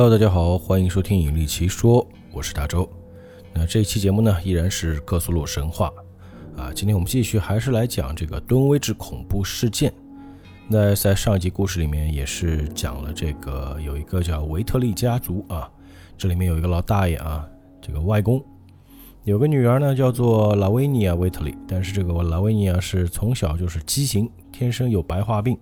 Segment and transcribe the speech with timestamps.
[0.00, 2.00] Hello，大家好，欢迎收听《引力奇说》，
[2.30, 2.88] 我是大周。
[3.52, 5.92] 那这一期节目呢，依然是克苏鲁神话
[6.56, 6.72] 啊。
[6.72, 9.92] 今天我们继续还是来讲这个敦威治恐怖事件。
[10.68, 15.68] 那在上一集故事里面也是讲了这个有一个叫维特利家族啊，
[16.16, 17.44] 这里面有一个老大爷啊，
[17.82, 18.40] 这个外公
[19.24, 25.58] 有个女儿呢，叫做拉维尼亚·维特利，但是这个拉维尼亚是从小就是畸形，天生有白化病。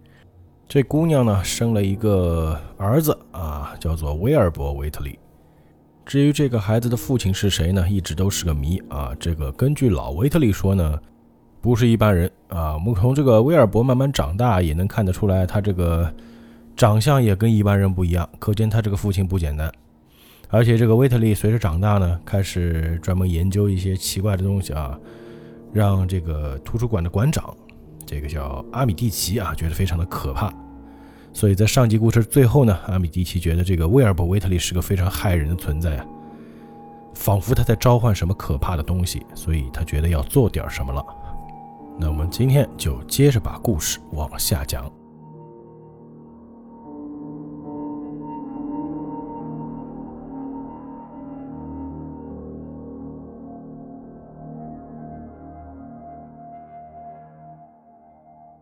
[0.68, 5.16] 这姑娘呢，生了一个儿子啊，叫做威尔伯·维特利。
[6.04, 9.14] 至于这个孩子的父亲是谁呢，一直都是个谜啊。
[9.18, 10.98] 这个根据老维特利说呢，
[11.60, 12.74] 不是一般人啊。
[12.74, 16.12] 我们从这个威尔伯慢慢长大，也能看得出来，他这个
[16.76, 19.72] 长相也跟一般人不一样，可见他这个父亲不简单。
[20.48, 24.98] 而且这个维特利随着长大呢，开始专门研究一些奇怪的东西啊，
[25.72, 27.56] 让这个图书馆的馆长。
[28.06, 30.52] 这个叫阿米蒂奇啊，觉得非常的可怕，
[31.32, 36.06] 所以在上集故事最后呢，阿米蒂奇觉得这个威尔伯·维特利是个非常害人的存在啊，
[37.14, 41.04] 仿佛他在召唤什么可怕的东西，所以他觉得要做点什么了。
[41.98, 44.90] 那我们今天就接着把故事往下讲。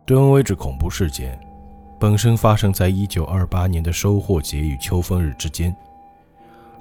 [0.05, 1.39] 敦威治恐怖事件
[1.99, 5.75] 本身发生在1928年的收获节与秋风日之间，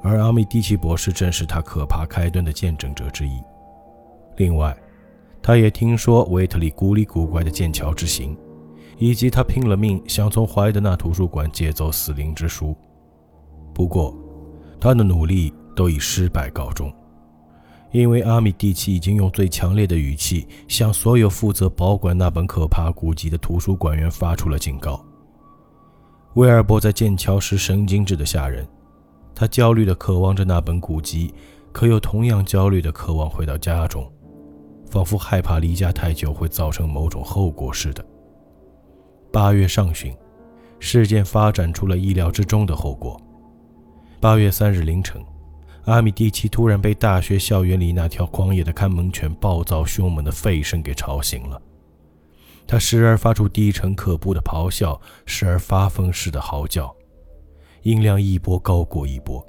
[0.03, 3.41] 而阿米蒂奇博士正是他可怕开端的见证者之一。
[4.37, 4.77] 另外，
[5.41, 8.37] 他也听说维特利古里古怪的剑桥之行，
[8.99, 12.77] 以及他拼了命想从怀德纳图书馆借走死灵之书。
[13.73, 14.15] 不过，
[14.79, 16.93] 他的努力都以失败告终。
[17.95, 25.01] 因为阿米蒂奇已经用最强烈的语气向所有负责保管那本可怕古籍的图书馆员发出了警告。
[26.35, 28.67] 威尔伯在剑桥时神经质的吓人，
[29.33, 31.33] 他焦虑地渴望着那本古籍，
[31.71, 34.11] 可又同样焦虑地渴望回到家中，
[34.91, 38.05] 仿佛害怕离家太久会造成某种后果似的。
[39.33, 40.13] 八月上旬，
[40.81, 43.17] 事件发展出了意料之中的后果。
[44.19, 45.25] 八月三日凌晨。
[45.87, 51.61] 阿米蒂奇突然被大学校园里那条狂野的看门犬暴躁凶猛的吠声给吵醒了。
[52.67, 56.95] 他时而发出低沉可怖的咆哮，时而发疯似的嚎叫，
[57.83, 59.45] 音量一波高过一波，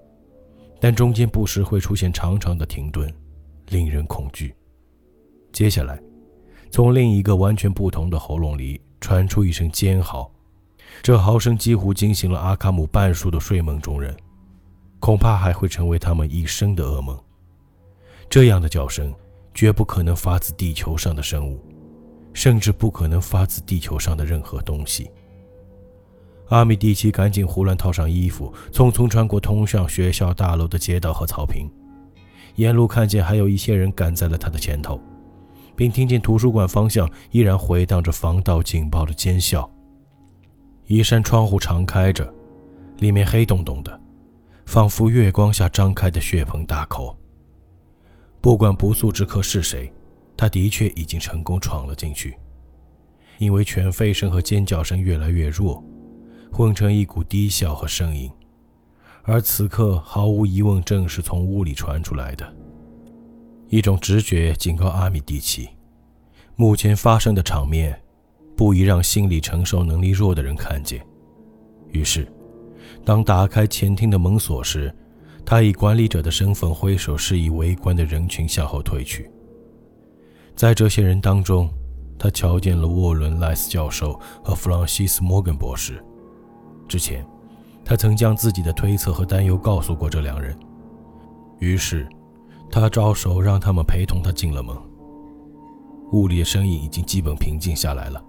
[0.81, 3.09] 但中间不时会出现长长的停顿，
[3.69, 4.53] 令人恐惧。
[5.53, 5.97] 接下来，
[6.69, 10.29] 从另一个完全不同的喉咙里传出一声尖嚎，
[11.01, 14.13] 这嚎声几乎惊醒了阿卡姆半数的睡梦中人。
[14.99, 17.17] 恐怕还会成为他们一生的噩梦。
[18.29, 19.13] 这样的叫声
[19.53, 21.59] 绝不可能发自地球上的生物，
[22.33, 25.09] 甚至不可能发自地球上的任何东西。
[26.49, 31.69] 阿米蒂奇赶紧胡乱套上衣服，匆匆穿过通向学校大楼的街道和草坪，
[32.55, 34.99] 沿路看见还有一些人赶在了他的前头，
[35.75, 39.67] 并听见图书馆方向依然回荡着防盗警报的尖啸。
[40.87, 42.31] 一扇窗户敞开着，
[42.99, 44.01] 里面黑洞洞的。
[44.65, 47.17] 仿佛月光下张开的血盆大口。
[48.41, 49.91] 不管不速之客是谁，
[50.35, 52.37] 他的确已经成功闯了进去。
[53.37, 55.83] 因为犬吠声和尖叫声越来越弱，
[56.51, 58.29] 混成一股低笑和呻吟，
[59.23, 62.55] 而此刻毫无疑问正是从屋里传出来的。
[63.67, 65.69] 一种直觉警告阿米蒂奇，
[66.55, 67.99] 目前发生的场面，
[68.55, 71.05] 不宜让心理承受能力弱的人看见。
[71.89, 72.27] 于是。
[73.05, 74.93] 当打开前厅的门锁时，
[75.45, 79.29] 他以管理者的身份挥手示意围观的人群向后退去。
[80.55, 81.69] 在这些人当中，
[82.17, 86.03] 他瞧见了沃伦·莱斯教授和弗朗西斯·摩根博士。
[86.87, 87.23] 之前，
[87.83, 90.57] 他曾将自己的推测和担忧告诉过这两人。
[91.59, 92.07] 于是，
[92.71, 94.75] 他招手让他们陪同他进了门。
[96.11, 98.23] 屋里的声音已经基本平静下来了，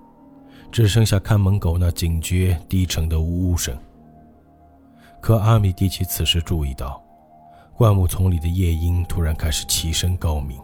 [0.70, 3.74] 只剩下看门狗那警觉低沉的呜呜声。
[5.26, 7.02] 可阿米蒂奇此时注意到，
[7.74, 10.56] 灌木丛里的夜莺突然开始齐声高鸣，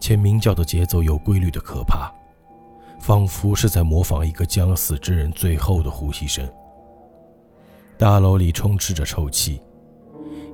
[0.00, 2.12] 且鸣叫的节奏有规律的可怕，
[2.98, 6.44] 仿佛是在模仿一个将死之人最后的呼吸声。
[7.96, 9.62] 大楼里充斥着臭气，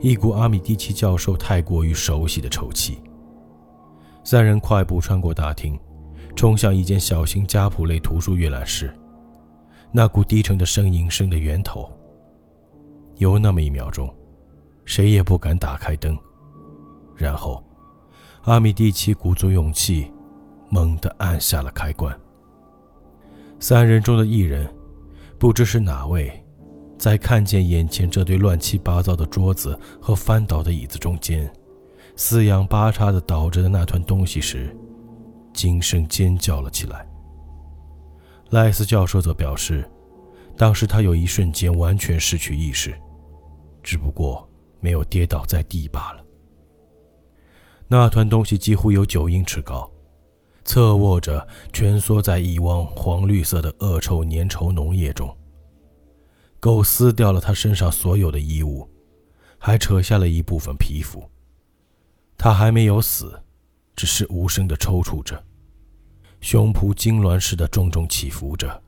[0.02, 3.00] 一股阿米蒂奇教授太过于熟悉的臭气。
[4.24, 5.80] 三人快步穿过大厅，
[6.34, 8.94] 冲向一间小型家谱类图书阅览室，
[9.90, 11.90] 那股低沉的声音声的源头。
[13.18, 14.12] 有那么一秒钟，
[14.84, 16.16] 谁也不敢打开灯。
[17.14, 17.62] 然后，
[18.42, 20.10] 阿米蒂奇鼓足勇气，
[20.68, 22.14] 猛地按下了开关。
[23.58, 24.68] 三人中的一人，
[25.38, 26.30] 不知是哪位，
[26.98, 31.50] 在看见眼前这堆乱七八糟的桌子和翻倒的椅子中间，
[32.16, 34.76] 四仰八叉的倒着的那团东西时，
[35.54, 37.08] 惊声尖叫了起来。
[38.50, 39.90] 赖斯教授则表示，
[40.54, 42.94] 当时他有一瞬间完全失去意识，
[43.86, 44.50] 只不过
[44.80, 46.24] 没有跌倒在地罢了。
[47.86, 49.88] 那团东西几乎有九英尺高，
[50.64, 55.32] 侧卧着，蜷缩在一汪黄绿色的恶臭粘稠浓液中。
[56.58, 58.90] 狗撕掉了他身上所有的衣物，
[59.56, 61.22] 还扯下了一部分皮肤。
[62.36, 63.40] 他还没有死，
[63.94, 65.40] 只是无声地抽搐着，
[66.40, 68.82] 胸脯痉挛似的重重起伏着，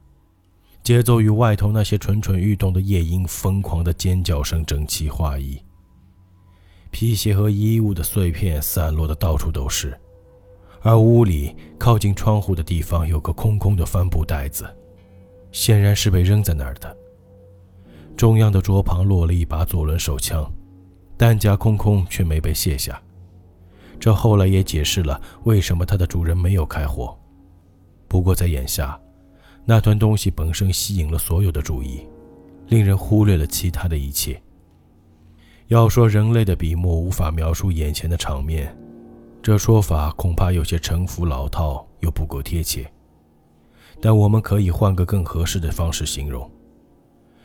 [0.89, 5.63] 节奏与外头那些蠢蠢欲动的夜莺疯狂的尖叫声整齐划一。
[6.91, 9.95] 皮鞋和衣物的碎片散落的到处都是，
[10.81, 14.65] 而屋里靠近窗户的地方有个空空的帆布袋子，
[15.53, 16.97] 显然是被扔在那儿的。
[18.17, 20.51] 中央的桌旁落了一把左轮手枪，
[21.19, 22.99] 弹夹空空，却没被卸下。
[24.01, 27.15] 这后来也解释了为什么它的主人没有开火。
[28.09, 28.99] 不过在眼下，
[29.71, 32.01] 那团东西本身吸引了所有的注意，
[32.69, 34.41] 令人忽略了其他的一切。
[35.67, 38.75] 要说人类的笔墨无法描述眼前的场面，
[39.43, 42.91] 这说法恐怕有些陈腐老套，又不够贴切。
[44.01, 46.51] 但我们可以换个更合适的方式形容。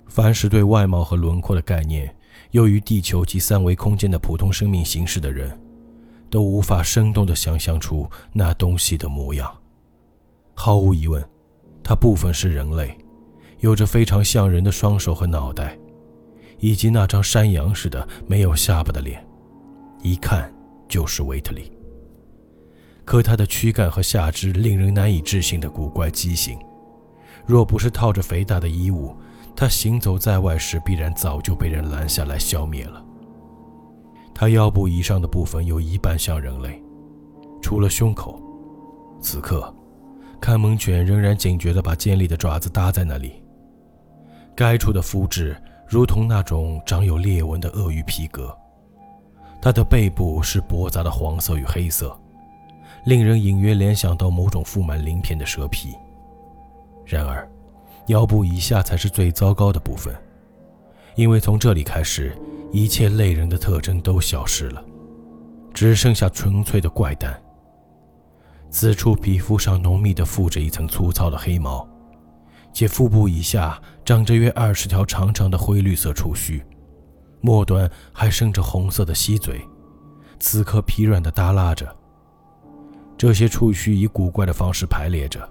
[0.08, 2.16] 凡是对外貌和轮廓的概念
[2.52, 5.60] 优于地球及三维空间的普通生命形式的人，
[6.30, 9.54] 都无法生动地想象出那东西的模样。
[10.54, 11.22] 毫无疑问，
[11.84, 12.98] 它部分是人类，
[13.60, 15.78] 有着非常像人的双手和脑袋，
[16.60, 19.26] 以及那张山羊似的没有下巴的脸，
[20.02, 20.52] 一看
[20.88, 21.72] 就是维特利。
[23.06, 26.58] 可它的躯干和下肢令人难以置信的古怪畸形，
[27.46, 29.16] 若不是套着肥大的衣物。
[29.56, 33.06] 他行走在外时，必然早就被人拦下来消灭了。
[34.34, 36.82] 他腰部以上的部分有一半像人类，
[37.62, 38.42] 除了胸口。
[39.22, 39.72] 此刻，
[40.44, 43.42] 看门犬仍然警觉地把尖利的爪子搭在那里。
[44.54, 45.56] 该处的肤质
[45.88, 48.54] 如同那种长有裂纹的鳄鱼皮革。
[49.62, 52.14] 它的背部是驳杂的黄色与黑色，
[53.06, 55.96] 令人隐约联想到某种覆满鳞片的蛇皮。
[57.06, 57.50] 然而。
[58.08, 60.14] 腰部以下才是最糟糕的部分，
[61.16, 62.38] 因为从这里开始，
[62.70, 64.84] 一切类人的特征都消失了，
[65.74, 67.42] 只剩下纯粹的怪诞。
[68.74, 71.88] 此处皮肤上浓密地附着一层粗糙的黑毛，
[72.74, 76.60] 且腹部以下长着约二十条长长的灰绿色触须，
[77.40, 79.62] 末端还生着红色的吸嘴，
[80.40, 81.96] 此刻疲软地耷拉着。
[83.16, 85.48] 这些触须以古怪的方式排列着。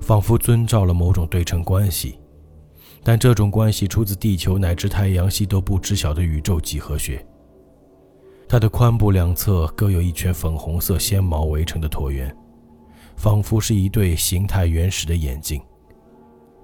[0.00, 2.18] 仿佛遵照了某种对称关系，
[3.02, 7.24] 但这种关系出自地球乃至太阳系都不知晓的宇宙几何学。
[8.46, 12.36] 它的髋部两侧各有一圈粉红色纤毛围成的椭圆，
[13.16, 15.60] 仿佛是一对形态原始的眼睛。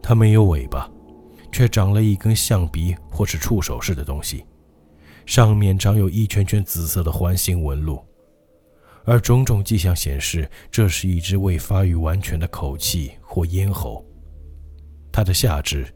[0.03, 0.91] 它没有尾巴，
[1.53, 4.45] 却长了一根象鼻或是触手似的东西，
[5.27, 8.03] 上面长有一圈圈紫色的环形纹路。
[9.05, 14.05] 而种种迹象显示，这是一只未发育完全的口器或咽喉。
[15.13, 15.87] 它的下肢，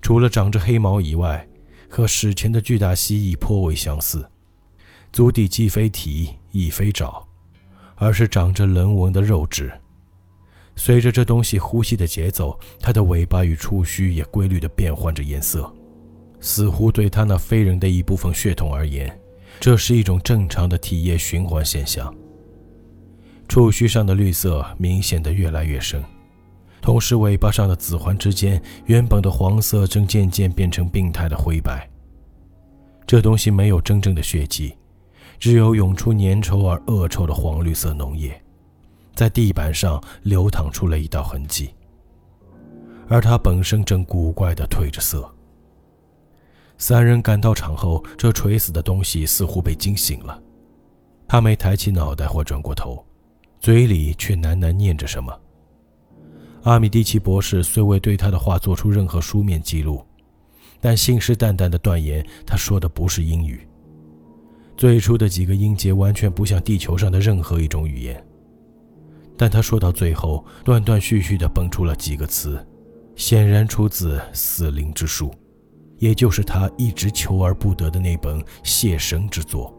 [0.00, 1.46] 除了长着黑毛以外，
[1.88, 4.30] 和史前的巨大蜥蜴颇为相似，
[5.12, 7.27] 足底既非蹄亦非爪，
[7.98, 9.72] 而是长着棱纹的肉质。
[10.76, 15.70] 随着这东西呼吸的节奏，它的尾巴与触须也规律地变换着颜色，
[16.40, 19.12] 似乎对它那非人的一部分血统而言。
[19.58, 22.14] 这是一种正常的体液循环现象。
[23.48, 26.00] 触须上的绿色明显的越来越深，
[26.80, 31.88] 同时尾巴上的紫环之间，原本的黄色正渐渐变成病态的灰白。
[33.04, 34.76] 这东西没有真正的血迹，
[35.38, 38.40] 只有涌出粘稠而恶臭的黄绿色脓液，
[39.14, 41.70] 在地板上流淌出了一道痕迹，
[43.08, 45.32] 而它本身正古怪地褪着色。
[46.76, 50.40] 三人赶到场后，这垂死的东西似乎被惊醒了。
[51.26, 53.04] 他没抬起脑袋或转过头，
[53.60, 55.38] 嘴里却喃喃念着什么。
[56.62, 60.02] 阿米蒂奇博士虽未对他的话做出任何书面记录，
[60.80, 63.67] 但信誓旦旦地断言他说的不是英语。
[64.78, 68.24] 最初的几个音节完全不像地球上的任何一种语言，
[69.36, 72.64] 但他说到最后，断断续续地蹦出了几个词，
[73.16, 75.34] 显然出自死灵之书。
[75.96, 79.76] 也就是他一直求而不得的那本谢神之作。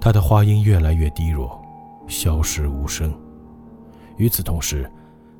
[0.00, 1.60] 他的话音越来越低弱，
[2.06, 3.12] 消失无声。
[4.18, 4.88] 与此同时，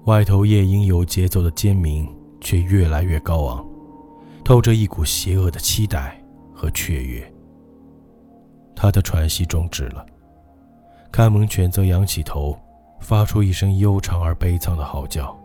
[0.07, 3.65] 外头夜莺有节奏的尖鸣却越来越高昂，
[4.43, 6.21] 透着一股邪恶的期待
[6.53, 7.33] 和雀跃。
[8.81, 10.07] 他的喘息终止了，
[11.13, 12.59] 看门犬则仰起头，
[12.99, 15.39] 发出一声悠长而悲惨的嚎叫。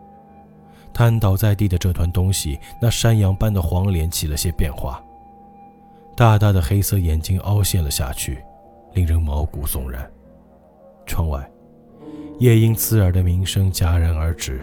[0.94, 5.04] 瘫倒在地的这团东西，那山羊般的黄脸起了些变化，
[6.16, 8.42] 大大的黑色眼睛凹陷了下去，
[8.94, 10.10] 令人毛骨悚然。
[11.06, 11.46] 窗外，
[12.40, 14.62] 夜莺刺耳的鸣声戛然而止，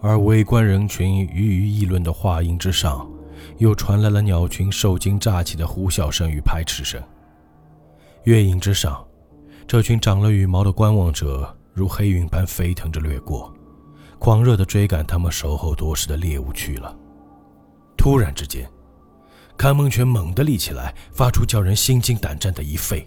[0.00, 3.06] 而围观人群鱼鱼议论的话音之上，
[3.58, 6.98] 又传来了鸟群受惊乍起的呼啸声与拍翅声。
[8.24, 9.04] 月影之上，
[9.66, 13.52] 这群长了羽毛的观望者如黑云般飞腾着掠过。
[14.20, 16.96] 狂热地追赶他们守候多时的猎物去了。
[17.96, 18.70] 突然之间，
[19.56, 23.04] 看门犬猛地立起来，发出叫人心惊胆战的一吠，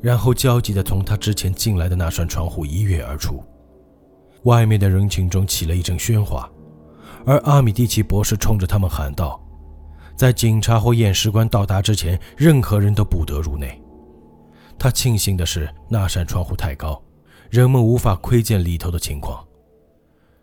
[0.00, 3.44] 然后焦急地从他之前进来的那扇窗户一跃而出。
[4.44, 6.50] 外面的人群中起了一阵喧哗，
[7.26, 9.38] 而阿米蒂奇博士冲着他们喊道
[10.16, 13.78] ：“在警察或验尸官到达之前，任何人都不得入内。”
[14.80, 17.00] 他庆幸的是，那扇窗户太高，
[17.50, 19.46] 人们无法窥见里头的情况。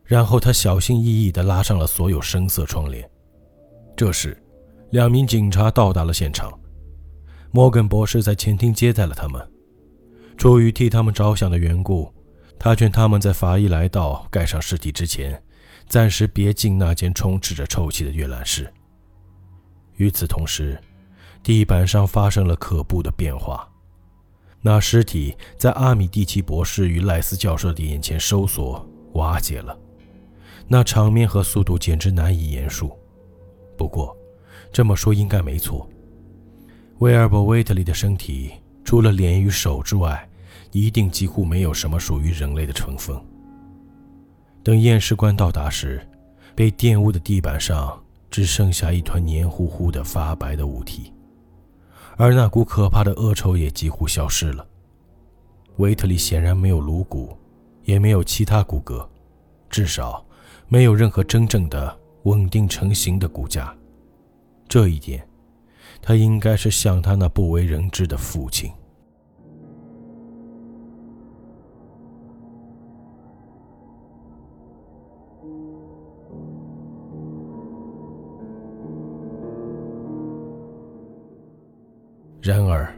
[0.04, 3.10] 然后他小心翼翼地拉上了所有深色窗帘。
[3.96, 4.40] 这时，
[4.92, 6.54] 两名警察到达了现场。
[7.50, 9.42] 摩根博士在前厅接待了他们。
[10.38, 12.14] 出于替他们着想的缘故，
[12.60, 15.42] 他劝他们在法医来到盖上尸体之前，
[15.88, 18.72] 暂时别进那间充斥着臭气的阅览室。
[19.96, 20.80] 与此同时，
[21.42, 23.68] 地板上发生了可怖的变化。
[24.70, 29.80] 那尸体在阿米蒂奇博士与赖斯教授的眼前收缩、瓦解了。
[30.68, 32.92] 那场面和速度简直难以言述。
[33.78, 34.14] 不过，
[34.70, 35.90] 这么说应该没错。
[36.98, 38.52] 威尔伯·威特利的身体
[38.84, 40.28] 除了脸与手之外，
[40.74, 43.18] 一定几乎没有什么属于人类的成分。
[44.64, 46.06] 等验尸官到达时，
[46.54, 47.98] 被玷污的地板上
[48.30, 51.14] 只剩下一团黏糊糊的发白的物体，
[52.18, 54.68] 而那股可怕的恶臭也几乎消失了。
[55.78, 57.38] 维特利显然没有颅骨，
[57.86, 59.08] 也没有其他骨骼，
[59.70, 60.24] 至少。
[60.70, 63.74] 没有任何真正的稳定成型的骨架，
[64.68, 65.26] 这一点，
[66.02, 68.70] 他应该是像他那不为人知的父亲。
[82.48, 82.98] 然而，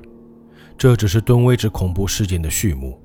[0.78, 3.02] 这只是敦威治恐怖事件的序幕。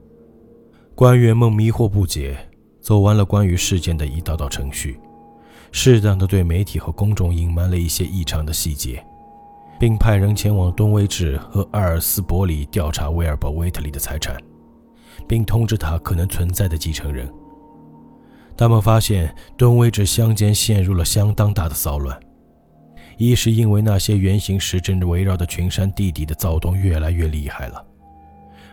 [0.95, 2.37] 官员们迷惑不解。
[2.85, 5.01] 走完了关于事件的一道道程序，
[5.73, 9.03] 适当的对媒体和公众隐瞒了一些异常的细节，
[9.81, 14.37] 并派人前往敦威治和阿尔斯伯里调查威尔伯·威特利的财产，
[15.27, 17.27] 并通知他可能存在的继承人。
[18.55, 22.21] 他们发现敦威治乡间陷入了相当大的骚乱，
[23.17, 27.85] 一是因为那些圆形石阵围绕的群山地底的躁动越来越厉害了，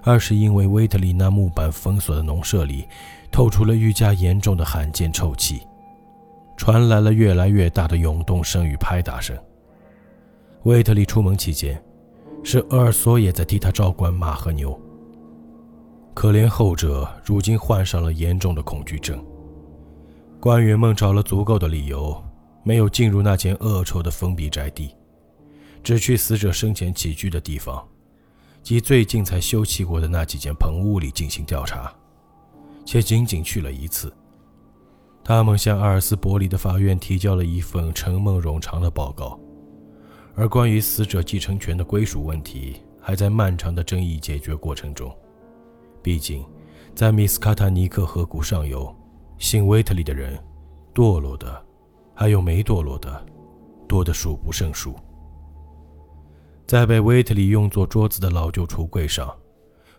[0.04, 2.88] 二是因为威特利那木板封锁的农舍里。
[3.34, 5.62] 透出了愈加严重的罕见臭气，
[6.58, 9.34] 传来了越来越大的涌动声与拍打声。
[10.64, 11.82] 威特利出门期间，
[12.44, 14.78] 是厄尔索也在替他照管马和牛。
[16.14, 19.24] 可怜后者如今患上了严重的恐惧症。
[20.42, 22.22] 官员们找了足够的理由，
[22.64, 24.96] 没有进入那间恶臭的封闭宅地，
[25.84, 27.88] 只去死者生前起居的地方，
[28.62, 31.94] 及最近才修葺过的那几间棚屋里进行调查。
[32.84, 34.12] 且仅仅去了一次。
[35.24, 39.40] 他们向阿尔斯伯里的法院提交了一份沉闷冗长的报告，
[40.36, 45.16] 而关于死者继承权的归属问题还在漫长的争议解决过程中。
[46.02, 46.44] 毕竟，
[46.96, 48.94] 在米斯卡塔尼克河谷上游，
[49.38, 50.38] 姓威特利的人，
[50.94, 51.64] 堕落的，
[52.22, 53.26] 还有没堕落的，
[53.88, 54.94] 多得数不胜数。
[56.68, 59.36] 在被威特利用作桌子的老旧橱柜上。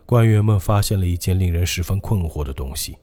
[0.05, 2.97] 官员们发现了一件令人十分困惑的东西：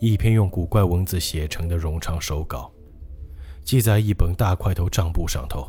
[0.00, 2.68] 一篇用古怪文字写成的冗长手稿，
[3.62, 5.64] 记在一本大块头账簿上头。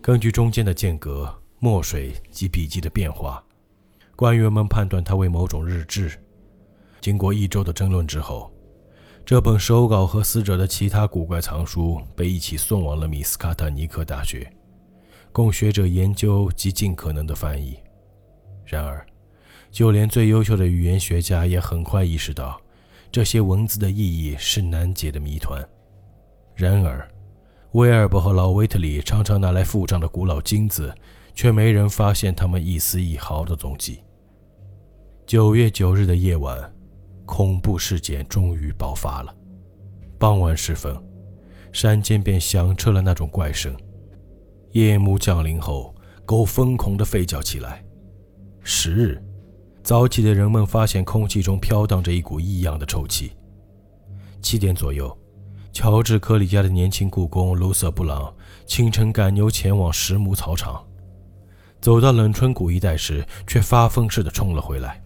[0.00, 1.28] 根据中间的间隔、
[1.58, 3.44] 墨水及笔记的变化，
[4.14, 6.12] 官员们判断它为某种日志。
[7.00, 8.52] 经过一周的争论之后，
[9.24, 14.52] 这本手稿和死者的其他古怪藏书被一起送往了米斯卡塔尼克大学，
[15.30, 17.78] 供学者研究及尽可能的翻译。
[18.64, 19.06] 然而，
[19.70, 22.60] 就连最优秀的语言学家也很快意识到，
[23.12, 25.64] 这些文字的意义是难解的谜团。
[26.56, 27.08] 然而，
[27.72, 30.92] 威尔伯和老维特里常常拿来付账的古老金子，
[31.34, 34.02] 却没人发现他们一丝一毫的踪迹。
[35.24, 36.72] 九月九日的夜晚，
[37.30, 39.32] 恐怖事件终于爆发了。
[40.18, 41.00] 傍晚时分，
[41.72, 43.72] 山间便响彻了那种怪声。
[44.72, 45.94] 夜幕降临后，
[46.26, 47.84] 狗疯狂地吠叫起来。
[48.64, 49.22] 十日，
[49.84, 53.32] 早起的人们发现空气中飘荡着一股异样的臭气。
[54.42, 55.16] 七点左右，
[55.72, 58.34] 乔治·科里家的年轻雇工卢瑟·布朗
[58.66, 60.84] 清晨赶牛前往石木草场，
[61.80, 65.00] 走到冷春谷一带时，却发疯似的冲了回来。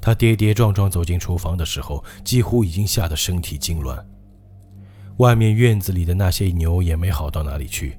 [0.00, 4.02] 他跌跌撞撞走进厨房的时候，几乎已经吓得身体痉挛。
[5.18, 7.98] 外面院子里的那些牛也没好到哪里去，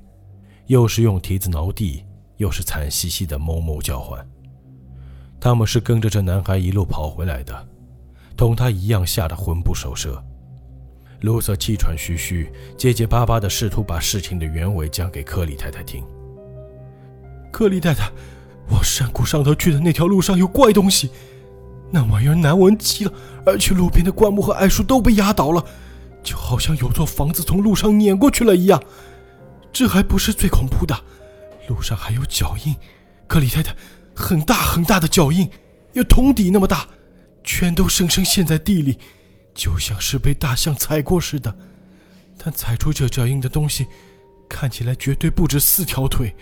[0.67, 2.05] 又是用蹄子挠地，
[2.37, 4.25] 又是惨兮兮的哞哞叫唤。
[5.39, 7.67] 他们是跟着这男孩一路跑回来的，
[8.37, 10.23] 同他一样吓得魂不守舍。
[11.21, 16.01] 卢瑟气喘吁吁、结结巴巴地试图把事情的原委讲给克里太太听。
[17.51, 18.09] 克里太太，
[18.69, 21.09] 往山谷上头去的那条路上有怪东西，
[21.91, 23.13] 那玩意儿难闻极了，
[23.45, 25.65] 而且路边的灌木和矮树都被压倒了，
[26.21, 28.81] 就好像有座房子从路上碾过去了一样。
[29.71, 30.99] 这还不是最恐怖的，
[31.67, 32.75] 路上还有脚印，
[33.27, 33.75] 克里太太。
[34.15, 35.49] 很大很大的脚印，
[35.93, 36.85] 有桶底那么大，
[37.41, 38.99] 全都深深陷在地里，
[39.53, 41.55] 就像是被大象踩过似的。
[42.37, 43.87] 但踩出这脚印的东西，
[44.49, 46.35] 看起来绝对不止四条腿。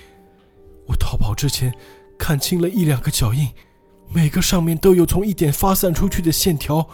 [0.87, 1.71] 我逃跑之前
[2.17, 3.47] 看清了一两个脚印，
[4.09, 6.87] 每个上面都有从一点发散出去的线条，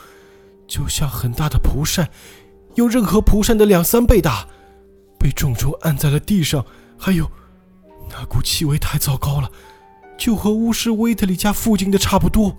[0.68, 2.10] 就像很大的蒲扇，
[2.76, 4.48] 有任何蒲扇的两三倍大，
[5.20, 6.66] 被重重按在了地上。
[6.98, 7.30] 还有，
[8.10, 9.52] 那股气味太糟糕了。
[10.16, 12.56] 就和巫师威特里家附近的差不多。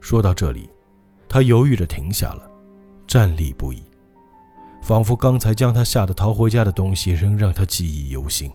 [0.00, 0.68] 说到这里，
[1.28, 2.50] 他犹豫着停下了，
[3.06, 3.82] 站立不已，
[4.82, 8.52] 仿佛刚才将他吓得逃回家的东西仍让他记忆犹新。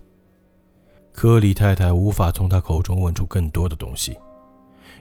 [1.14, 4.16] 科里太太无法从他口中问出更多的东西，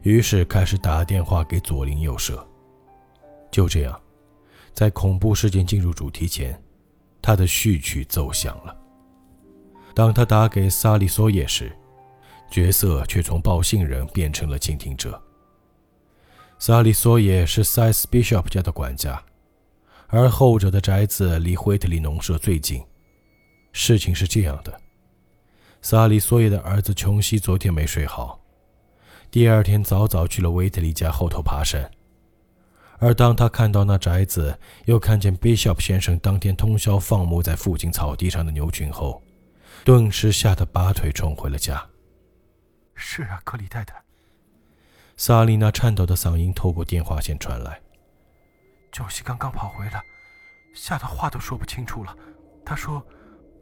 [0.02, 2.46] 于是开始打电话给左邻右舍。
[3.50, 4.00] 就这样，
[4.72, 6.60] 在恐怖事件进入主题前，
[7.20, 8.76] 他的序曲奏响了。
[9.94, 11.72] 当他打给萨利索耶时，
[12.50, 15.20] 角色却从报信人变成了倾听者。
[16.58, 19.22] 萨利索耶是塞斯· Bishop 家的管家，
[20.08, 22.82] 而后者的宅子离惠特里农舍最近。
[23.72, 24.80] 事情是这样的：
[25.82, 28.37] 萨利索耶的儿子琼西昨天没睡好，
[29.30, 31.90] 第二天早早去了维特利家后头爬山。
[32.98, 39.22] 而当他看到那宅子，又看见 Bishop 先生当天通宵放牧在附近草地上的牛群后，
[39.84, 41.86] 顿时吓得拔腿冲回了家。
[42.94, 43.94] 是啊，克里太太。
[45.16, 47.80] 萨丽娜颤抖的嗓音透过电话线传来。
[48.90, 50.02] 九西刚刚跑回来，
[50.74, 52.16] 吓得话都说不清楚了。
[52.64, 53.06] 他说：“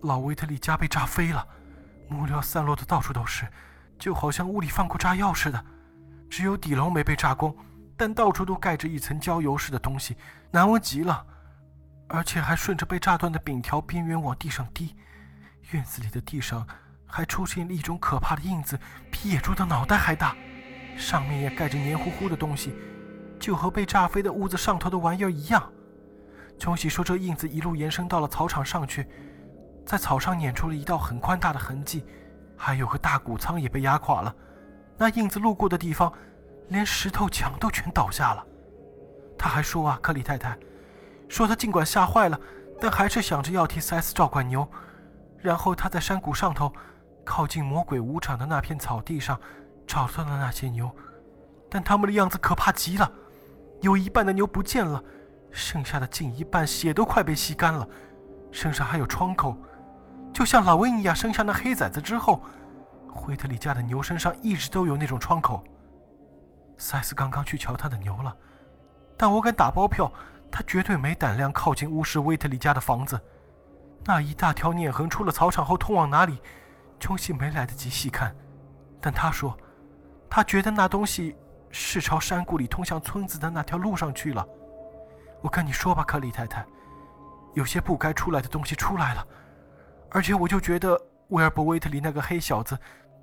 [0.03, 1.47] 老维特利家被炸飞了，
[2.09, 3.47] 木料散落的到处都是，
[3.99, 5.65] 就好像屋里放过炸药似的。
[6.29, 7.55] 只有底楼没被炸光，
[7.97, 10.17] 但到处都盖着一层焦油似的东西，
[10.51, 11.27] 难闻极了。
[12.09, 14.95] 而且还顺着被炸断的饼条边缘往地上滴。
[15.71, 16.67] 院子里的地上……”
[17.09, 18.77] 还出现了一种可怕的印子，
[19.13, 20.35] 比野猪的脑袋还大，
[20.99, 22.75] 上面也盖着黏糊糊的东西，
[23.39, 25.73] 就和被炸飞的屋子上头的玩意儿一样。
[26.59, 29.07] 琼喜说，这印子一路延伸到了草场上去，
[29.87, 32.05] 在草上碾出了一道很宽大的痕迹，
[32.57, 34.35] 还有个大谷仓也被压垮了。
[34.97, 36.13] 那印子路过的地方，
[36.69, 38.45] 连石头墙都全倒下了。
[39.39, 40.57] 他还说啊，克里太太，
[41.29, 42.41] 说他尽管吓坏了，
[42.81, 44.67] 但还是想着要替塞斯照管牛，
[45.39, 46.73] 然后他在山谷上头。
[47.29, 49.37] 靠近魔鬼舞场的那片草地上，
[49.85, 50.89] 找到了那些牛，
[51.69, 53.11] 但他们的样子可怕极了。
[53.81, 55.03] 有一半的牛不见了，
[55.51, 57.85] 剩下的近一半血都快被吸干了，
[58.53, 59.57] 身上还有创口，
[60.37, 62.43] 就像老维尼亚生下那黑崽子之后，
[63.11, 65.65] 惠特里家的牛身上一直都有那种创口。
[66.77, 68.37] 塞斯刚刚去瞧他的牛了，
[69.17, 70.13] 但我敢打包票，
[70.53, 73.19] 他绝对没胆量靠近巫师威特里家的房子。
[74.05, 76.39] 那一大条碾痕出了草场后通往哪里？
[77.01, 78.37] 琼西没来得及细看，
[79.01, 79.57] 但他说，
[80.29, 81.35] 他觉得那东西
[81.71, 84.47] 是朝山谷里通向村子的那条路上去了。
[85.41, 86.63] 我跟你说吧，克里太太，
[87.55, 89.27] 有些不该出来的东西出来了，
[90.11, 92.79] 而且我就觉得威尔伯威特里那个黑小子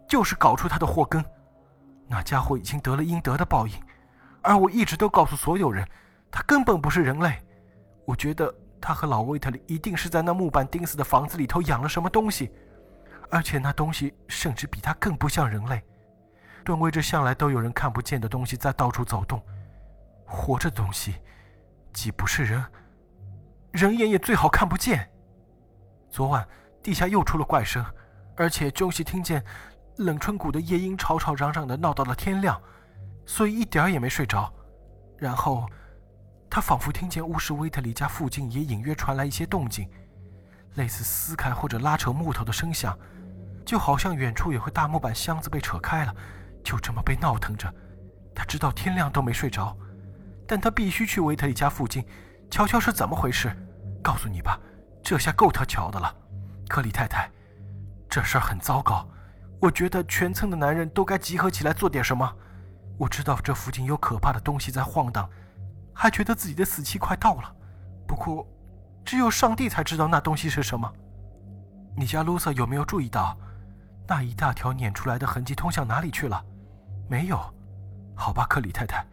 [0.08, 1.24] 就是搞出他的祸根。
[2.08, 3.74] 那家伙已经得了应得的报应，
[4.42, 5.88] 而我一直都告诉所有人，
[6.30, 7.38] 他根本不是人类。
[8.06, 12.52] 我觉得他和老威特里一定是在那木板钉死的房子里头养了什么东西。
[13.30, 15.82] 而且那东西甚至比他更不像人类，
[16.64, 19.42] 顿位这向来都有人看不见的东西在到处走动，
[20.24, 21.16] 活着的东西
[21.94, 22.64] 既不是人，
[23.72, 25.10] 人眼也最好看不见。
[26.12, 26.48] 昨晚
[26.84, 27.84] 地下又出了怪声，
[28.36, 29.44] 而且中西听见
[29.98, 32.62] 冷春谷的夜莺吵吵嚷嚷的闹到了天亮，
[33.26, 34.54] 所以一点儿也没睡着。
[35.18, 35.66] 然后
[36.50, 39.90] 他仿佛听见巫师威特里家附近也隐约传来一些动静，
[40.76, 42.98] 类似撕开或者拉扯木头的声响，
[43.66, 46.14] 就好像远处有个大木板箱子被扯开了，
[46.64, 47.74] 就这么被闹腾着。
[48.36, 49.78] 他直到天亮都没睡着，
[50.46, 52.06] 但他必须去威特里家附近，
[52.52, 53.56] 瞧瞧是怎么回事。
[54.02, 54.60] 告诉你吧，
[55.02, 56.14] 这下够他瞧的了，
[56.74, 57.30] 克里太太，
[58.10, 59.08] 这事儿很糟糕。
[59.62, 62.28] 我觉得全村的男人都该集合起来做点什么。
[62.98, 65.30] 我知道这附近有可怕的东西在晃荡，
[65.94, 67.56] 还觉得自己的死期快到了。
[68.08, 68.48] 不过，
[69.06, 70.92] 只有上帝才知道那东西是什么。
[71.96, 73.38] 你家卢瑟有没有注意到，
[74.08, 76.44] 那一大条碾出来的痕迹通向哪里去了？
[77.08, 77.40] 没有。
[78.16, 79.06] 好吧，克里太太，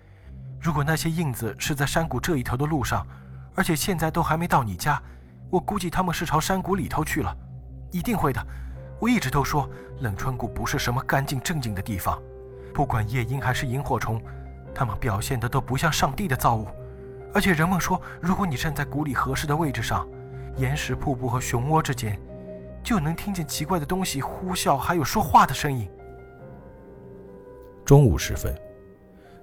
[0.58, 3.06] 如果那些印子是在山谷这一头的路上，
[3.54, 4.98] 而且现在都还没到你家，
[5.50, 7.36] 我估计他们是朝山谷里头去了。
[7.90, 8.46] 一定会的。
[8.98, 9.68] 我一直都说
[10.00, 12.20] 冷川谷不是什么干净正经的地方，
[12.74, 14.20] 不管夜莺还是萤火虫，
[14.74, 16.66] 它们表现的都不像上帝的造物。
[17.32, 20.06] 而且人们说，如果你站在谷里合适的位置上，
[20.56, 22.20] 岩石瀑布和熊窝之间，
[22.82, 25.88] 就能听见奇怪的东西呼啸，还有说话的声音。
[27.84, 28.54] 中午时分，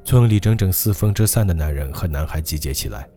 [0.03, 3.09] 村里整整四分之三的男人和男孩集结起来，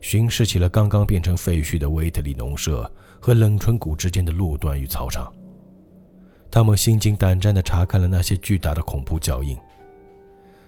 [0.00, 2.90] 巡视起了刚刚变成废墟的威特里农舍
[3.24, 5.32] 和冷春谷之间的路段与操场。
[6.50, 9.56] 他们心惊胆战地查看了那些巨大的恐怖脚印：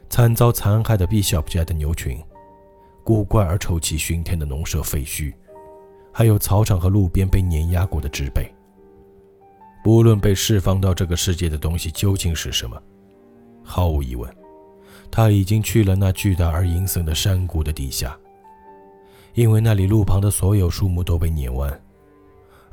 [0.09, 2.19] 惨遭残害的 Bishop 家的牛群，
[3.05, 5.35] 古怪而臭气熏天的农舍废墟，
[6.11, 8.51] 还有草场和路边被碾压过的植被。
[9.85, 12.83] 不论被释放到这个世界的东西究竟是什么，
[13.63, 14.35] 毫无疑问，
[15.11, 18.19] 他已经去了那巨大而阴森的山谷的底下，
[19.35, 21.79] 因为那里路旁的所有树木都被碾弯。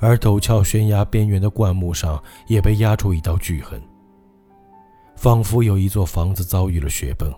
[0.04, 3.82] 而陡峭悬崖边缘的灌木上也被压出一道巨痕，
[5.16, 7.34] 仿佛有一座房子遭遇了雪崩，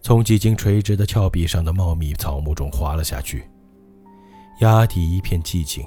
[0.00, 3.44] 从几经垂直的峭壁上的茂密草木中滑了下去。
[4.60, 5.86] 崖底一片寂静，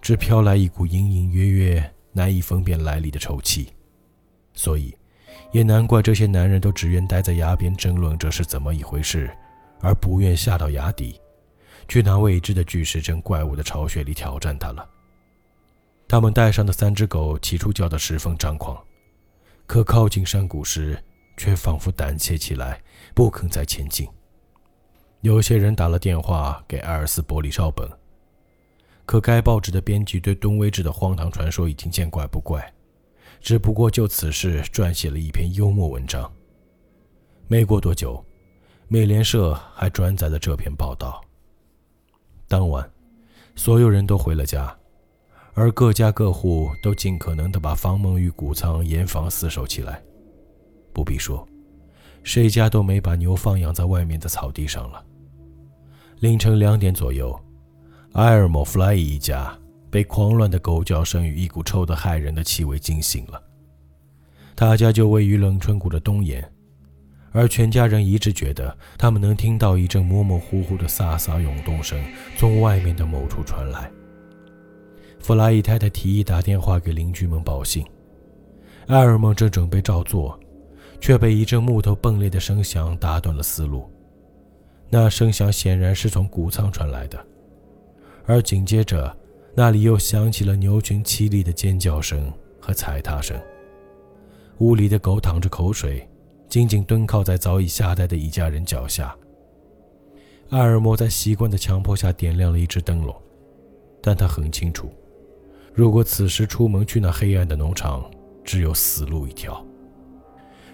[0.00, 3.68] 只飘来一股隐隐约约、难以分辨来历的臭气。
[4.54, 4.94] 所以，
[5.50, 9.28] 也难怪这些男人都只愿待在崖边争论这是怎么一回事，
[9.80, 11.20] 而不愿下到崖底，
[11.88, 14.88] 去那未知的巨石阵怪物的巢穴里挑战他了。
[16.12, 18.78] 他们带上的三只狗起初叫得十分张狂，
[19.66, 21.02] 可靠近山谷时，
[21.38, 22.78] 却仿佛胆怯起来，
[23.14, 24.06] 不肯再前进。
[25.22, 27.88] 有些人打了电话给埃尔斯伯里绍本，
[29.06, 32.70] 可该报纸的编辑对东威治的荒唐传说已经见怪不怪，
[33.40, 36.30] 只不过就此事撰写了一篇幽默文章。
[37.48, 38.22] 没过多久，
[38.86, 41.24] 美联社还转载了这篇报道。
[42.48, 42.86] 当晚，
[43.56, 44.76] 所有人都回了家。
[45.54, 50.02] 而各家各户都尽可能地把房门与谷仓严防死守起来。
[50.92, 51.46] 不必说，
[52.22, 55.04] 谁家都没把牛放养在外面的草地上了。
[56.20, 57.38] 凌晨两点左右，
[58.12, 59.54] 埃尔莫弗莱伊一家
[59.90, 63.42] 被狂乱的狗叫声与一股臭得骇人的气味惊醒了。
[64.56, 66.50] 他家就位于冷春谷的东沿，
[67.32, 72.02] 而全家人一致觉得他们能听到一阵模模糊糊的飒飒涌动声
[72.38, 73.90] 从外面的某处传来。
[75.22, 77.86] 弗拉伊太太提议打电话给邻居们报信。
[78.88, 80.38] 埃尔蒙正准备照做，
[81.00, 83.88] 却被一阵木头崩裂的声响打断了思路。
[84.90, 87.24] 那声响显然是从谷仓传来的，
[88.26, 89.16] 而紧接着，
[89.54, 92.30] 那里又响起了牛群凄厉的尖叫声
[92.60, 93.40] 和踩踏声。
[94.58, 96.06] 屋里的狗淌着口水，
[96.48, 99.16] 紧紧蹲靠在早已下呆的一家人脚下。
[100.50, 103.14] 埃尔莫在习惯的强迫下点亮了一只灯笼，
[104.02, 104.92] 但他很清楚。
[105.74, 108.04] 如果此时出门去那黑暗的农场，
[108.44, 109.64] 只有死路一条。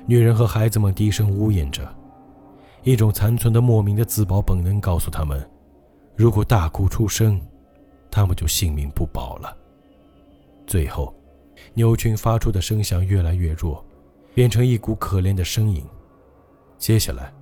[0.07, 1.89] 女人和孩子们低声呜咽着，
[2.83, 5.49] 一种残存的莫名的自保本能告诉他们：
[6.17, 7.41] 如果大哭出声，
[8.11, 9.57] 他们就性命不保了。
[10.67, 11.15] 最后，
[11.75, 13.85] 牛群发出的声响越来越弱，
[14.35, 15.85] 变成一股可怜的呻吟。
[16.77, 17.33] 接下来，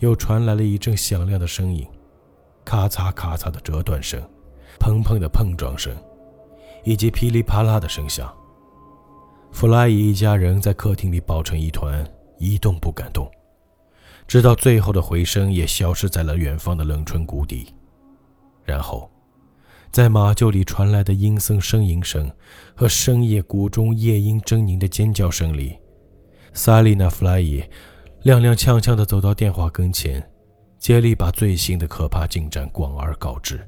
[0.00, 1.86] 又传来了一阵响亮的声音，
[2.64, 4.20] 咔嚓咔嚓的折断声，
[4.80, 5.94] 砰砰的碰撞声。
[6.86, 8.32] 以及噼里啪啦的声响。
[9.50, 12.06] 弗莱伊一家人在客厅里抱成一团，
[12.38, 13.28] 一动不敢动，
[14.28, 17.74] 直到最后的回声也消失在了远方的冷春谷底。
[18.64, 19.10] 然后，
[19.90, 22.30] 在马厩里传来的阴森呻吟声
[22.76, 25.76] 和深夜谷中夜莺狰狞的尖叫声里，
[26.52, 27.60] 萨莉娜·弗莱伊
[28.22, 30.24] 踉踉跄跄地走到电话跟前，
[30.78, 33.60] 竭力把最新的可怕进展广而告之。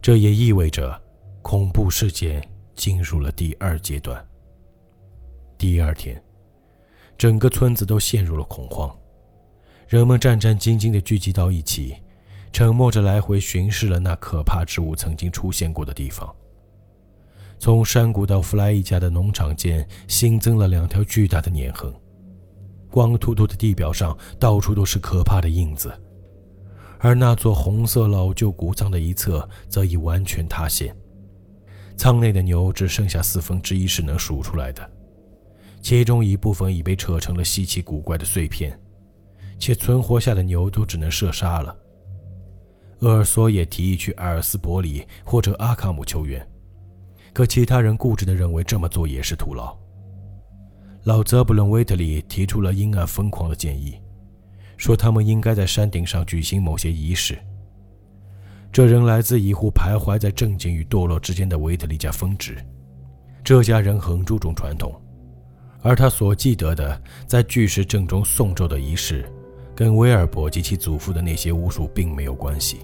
[0.00, 1.00] 这也意味着。
[1.44, 2.42] 恐怖事件
[2.74, 4.26] 进入了第二阶段。
[5.58, 6.20] 第二天，
[7.18, 8.90] 整个村子都陷入了恐慌，
[9.86, 11.96] 人们战战兢兢地聚集到一起，
[12.50, 16.34] 沉默着来回巡视了那可怕之物曾经出现过的地方。
[17.58, 21.92] 从山谷到弗莱一家的农场间新增了两条巨大的碾痕，
[22.90, 25.92] 光秃秃的地表上到处都是可怕的印子，
[27.00, 30.96] 而那座红色老旧谷仓的一侧则已完全塌陷，
[31.96, 34.90] 舱内的牛只剩下四分之一是能数出来的，
[35.80, 38.78] 其中一部分已被扯成了稀奇古怪的碎片，
[39.58, 41.76] 且存活下的牛都只能射杀了。
[43.00, 46.46] 厄尔索也提议去埃尔斯伯里或者阿卡姆求援。
[47.32, 49.76] 可其他人固执地认为这么做也是徒劳。
[51.02, 54.00] 老泽布伦·威特里提出了阴暗疯狂的建议，
[54.76, 57.36] 说他们应该在山顶上举行某些仪式。
[58.74, 62.56] 这人来自一户徘徊在正经与堕落之间的维特利家分支，
[63.44, 64.92] 这家人很注重传统，
[65.80, 69.30] 而他所记得的在巨石阵中诵咒的仪式，
[69.76, 72.80] 跟威尔伯及其祖父的那些巫术并没有关系。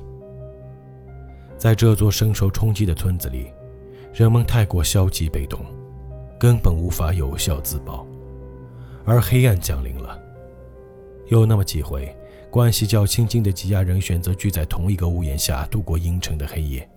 [1.59, 3.49] 在这座深受冲击的村子里。
[4.13, 5.61] 人们太过消极被动，
[6.37, 8.05] 根本无法有效自保，
[9.05, 10.21] 而黑暗降临了。
[11.29, 12.13] 有那么几回，
[12.51, 16.89] 关系较亲近的几家人选择聚在同一个屋檐下度过阴沉的黑夜，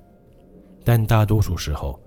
[0.83, 2.01] 但大多数时候，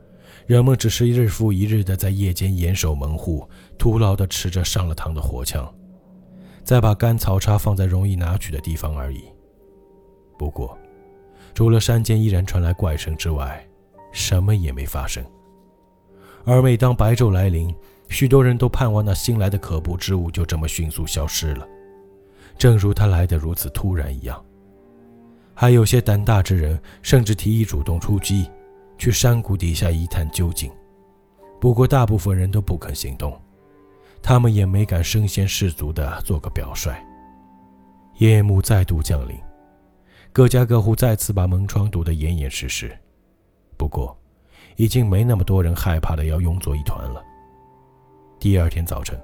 [0.47, 5.73] 人们只是日复一日地在夜间严守门户，徒劳地持着上了膛的火枪，
[6.65, 9.23] 再把干草叉放在容易拿取的地方而已。
[10.37, 10.77] 不过，
[11.55, 13.65] 除了山间依然传来怪声之外，
[14.11, 15.25] 什么也没发生，
[16.45, 17.73] 而每当白昼来临，
[18.09, 21.65] 许多人都盼望那新来的可怖之物就这么迅速消失了，
[22.59, 24.42] 正如他来的如此突然一样。
[25.55, 28.51] 还有些胆大之人甚至提议主动出击，
[28.99, 30.71] 去山谷底下一探究竟。
[31.59, 33.40] 不过大部分人都不肯行动，
[34.23, 36.95] 他们也没敢身先士卒地做个表率。
[38.19, 39.35] 夜幕再度降临，
[40.33, 42.95] 各家各户再次把门窗堵得严严实实。
[43.79, 44.16] 不过，
[44.77, 47.23] 已经没那么多人害怕的要拥作一团了。
[48.38, 49.19] 第二天早晨，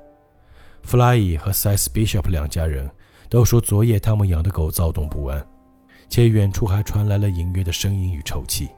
[0.82, 2.90] 弗莱伊和塞斯· Bishop 两家人
[3.32, 5.42] 都说，昨夜他们养的狗躁动不安，
[6.06, 8.68] 且远处还传来了隐约的声音与臭气。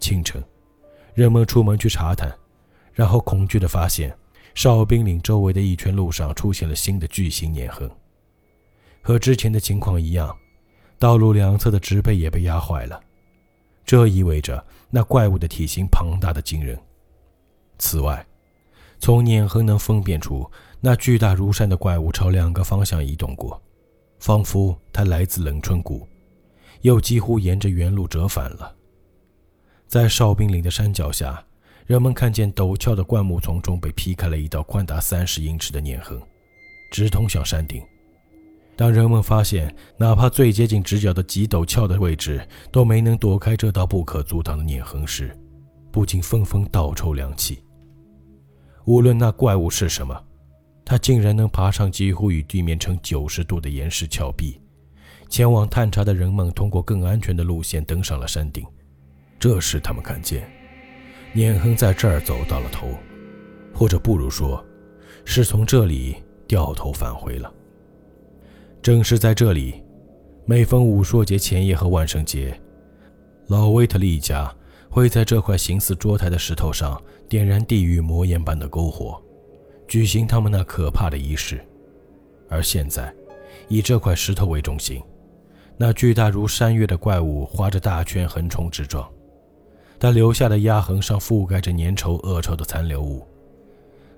[0.00, 0.42] 清晨，
[1.14, 2.36] 人们出门去查探，
[2.92, 4.12] 然后恐惧地发现，
[4.56, 7.88] 哨兵岭周围的一圈路上出现了新的巨型碾痕。
[9.00, 10.36] 和之前的情况一样，
[10.98, 13.00] 道路两侧的植被也被压坏了。
[13.86, 16.76] 这意味着那怪物的体型庞大的惊人。
[17.78, 18.26] 此外，
[18.98, 20.44] 从碾痕能分辨出，
[20.86, 23.58] 那巨大如山的怪物朝两个方向移动过，
[24.18, 26.06] 仿佛它来自冷春谷，
[26.82, 28.76] 又几乎沿着原路折返了。
[29.88, 31.42] 在哨兵岭的山脚下，
[31.86, 36.20] 人们看见陡峭的灌木丛中被劈开了一道宽达三十英尺的碾痕，
[36.92, 37.82] 直通向山顶。
[38.76, 45.34] 当人们发现，哪怕最接近直角的极陡峭的位置都没能躲开这道不可阻挡的碾痕时，
[45.90, 47.64] 不禁纷纷倒抽凉气。
[48.84, 50.22] 无论那怪物是什么，
[50.84, 54.60] 他竟然能爬上几乎与地面呈九十度的岩石峭壁。
[55.28, 58.64] 前往探查的人们通过更安全的路线登上了山顶。
[59.38, 60.48] 这时，他们看见，
[61.32, 62.88] 碾痕在这儿走到了头，
[63.72, 64.64] 或者不如说，
[65.24, 66.16] 是从这里
[66.46, 67.52] 掉头返回了。
[68.80, 69.82] 正是在这里，
[70.44, 72.58] 每逢五朔节前夜和万圣节，
[73.48, 74.54] 老威特利一家
[74.90, 79.20] 会在这块形似桌台的石头上点燃地狱魔焰般的篝火，
[79.86, 81.64] 举行他们那可怕的仪式。
[82.48, 83.12] 而现在，
[83.68, 85.02] 以这块石头为中心，
[85.76, 89.08] 那巨大如山岳的怪物划着大圈横冲直撞，
[89.98, 93.26] 它留下的压痕上覆盖着粘稠恶臭的残留物，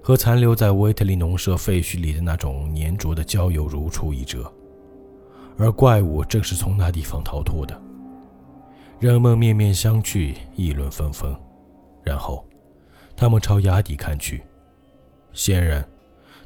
[0.02, 4.52] 和残留在威特利农舍废墟里的那种粘着的焦油如出一辙。
[5.58, 7.80] 而怪物正是从那地方逃脱的。
[8.98, 11.34] 人们面面相觑，议论纷纷，
[12.02, 12.46] 然后，
[13.16, 14.42] 他们朝崖底看去。
[15.36, 15.86] 显然，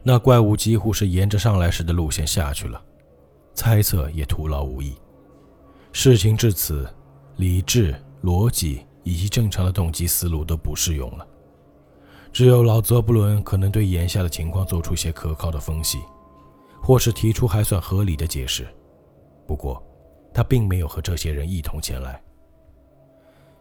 [0.03, 2.83] 那怪物几乎是沿着上来时的路线下去了。
[3.55, 4.97] 猜测也徒劳无益。
[5.93, 6.89] 事情至此，
[7.37, 11.27] 理智、逻辑以及正常的动机思路都不适用了。
[12.33, 15.99] 只有老泽布伦可能对眼下的情况做出些可靠的分析，
[16.83, 18.67] 或是提出还算合理的解释。
[19.47, 19.81] 不过，
[20.35, 22.21] 他并没有和这些人一同前来。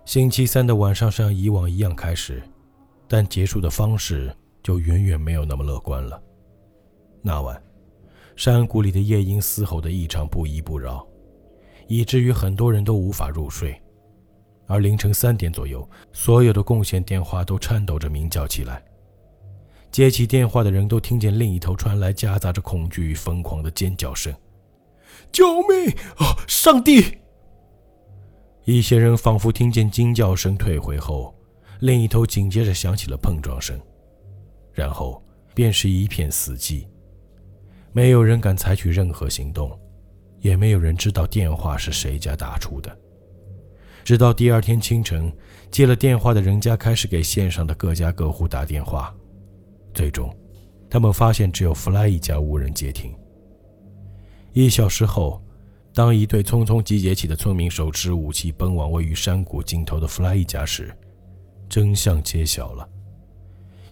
[0.06, 2.42] 星期三的晚上像以往一样开始，
[3.08, 4.36] 但结束的方式
[4.70, 6.22] 就远远没有那么乐观了。
[7.24, 7.60] 那晚，
[8.36, 11.04] 山谷里的夜莺嘶吼得异常不依不饶，
[11.88, 13.76] 以至于很多人都无法入睡。
[14.68, 18.86] 而凌晨三点左右，所有的贡献电话都颤抖着鸣叫起来。
[19.90, 24.32] 接起电话的人都听见另一头传来夹杂着恐惧与疯狂的尖叫声。
[25.32, 25.90] 救命！
[26.18, 27.18] 啊，上帝！
[28.66, 31.34] 一些人仿佛听见惊叫声退回后，
[31.80, 33.76] 另一头紧接着响起了碰撞声，
[34.80, 35.22] 然后
[35.54, 36.88] 便是一片死寂。
[37.92, 39.78] 没有人敢采取任何行动，
[40.40, 42.98] 也没有人知道电话是谁家打出的。
[44.06, 45.30] 直到第二天清晨，
[45.70, 49.14] 接了电话的人家开始给线上的各家各户打电话，
[49.94, 50.34] 最终，
[50.90, 53.14] 他们发现只有弗莱一家无人接听。
[54.54, 55.44] 一小时后，
[55.94, 60.96] 当一队匆匆集结起的村民手持武器奔往位于山谷尽头的弗莱一家时，
[61.68, 62.88] 真相揭晓了。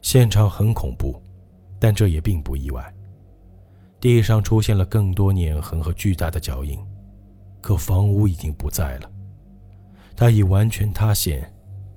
[0.10, 1.22] 现场很恐怖，
[1.78, 2.96] 但这也并不意外。
[4.00, 6.80] 地上出现了更多碾痕和巨大的脚印，
[7.60, 9.12] 可房屋已经不在了，
[10.16, 11.54] 它已完全塌陷，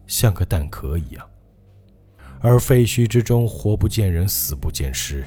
[0.09, 1.25] 像个蛋壳一样。
[2.41, 5.25] 而废墟之中，活不见人，死不见尸，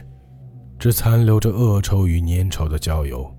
[0.78, 3.34] 只残留着恶臭与粘稠的焦油。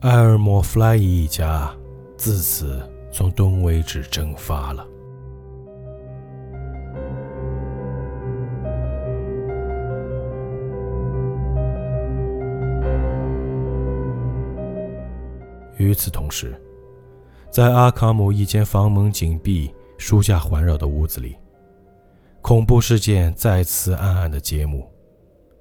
[0.00, 1.72] 埃尔莫·弗莱伊一家
[2.16, 4.84] 自此从东威治蒸发了。
[15.82, 16.54] 与此同时，
[17.50, 21.36] 在阿卡姆一间房门紧闭、书架环绕的屋子里，
[22.40, 24.88] 恐怖事件再次暗暗的揭幕，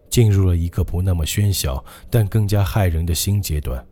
[0.10, 3.84] 进入了一个不那么喧嚣但更加骇人的新阶段。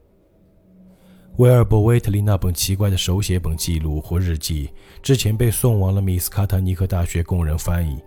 [1.38, 4.70] 威尔伯·威特利那本奇怪的手写本记录或日记
[5.02, 7.98] 之前被送往了米斯卡特尼克大学供人翻译，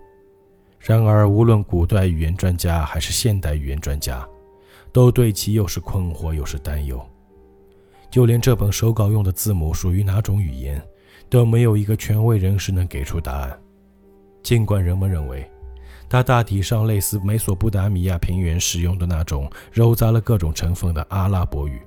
[0.78, 4.28] 然而无论古代语言专家还是现代语言专家，
[4.92, 7.04] 都对其又是困惑又是担忧。
[8.12, 10.80] 就连这本手稿用的字母属于哪种语言，
[11.30, 13.58] 都没有一个权威人士能给出答案。
[14.42, 15.50] 尽管人们认为，
[16.10, 21.80] 它大体上类似美索不达米亚平原使用的那种糅杂了各种成分的阿拉伯语，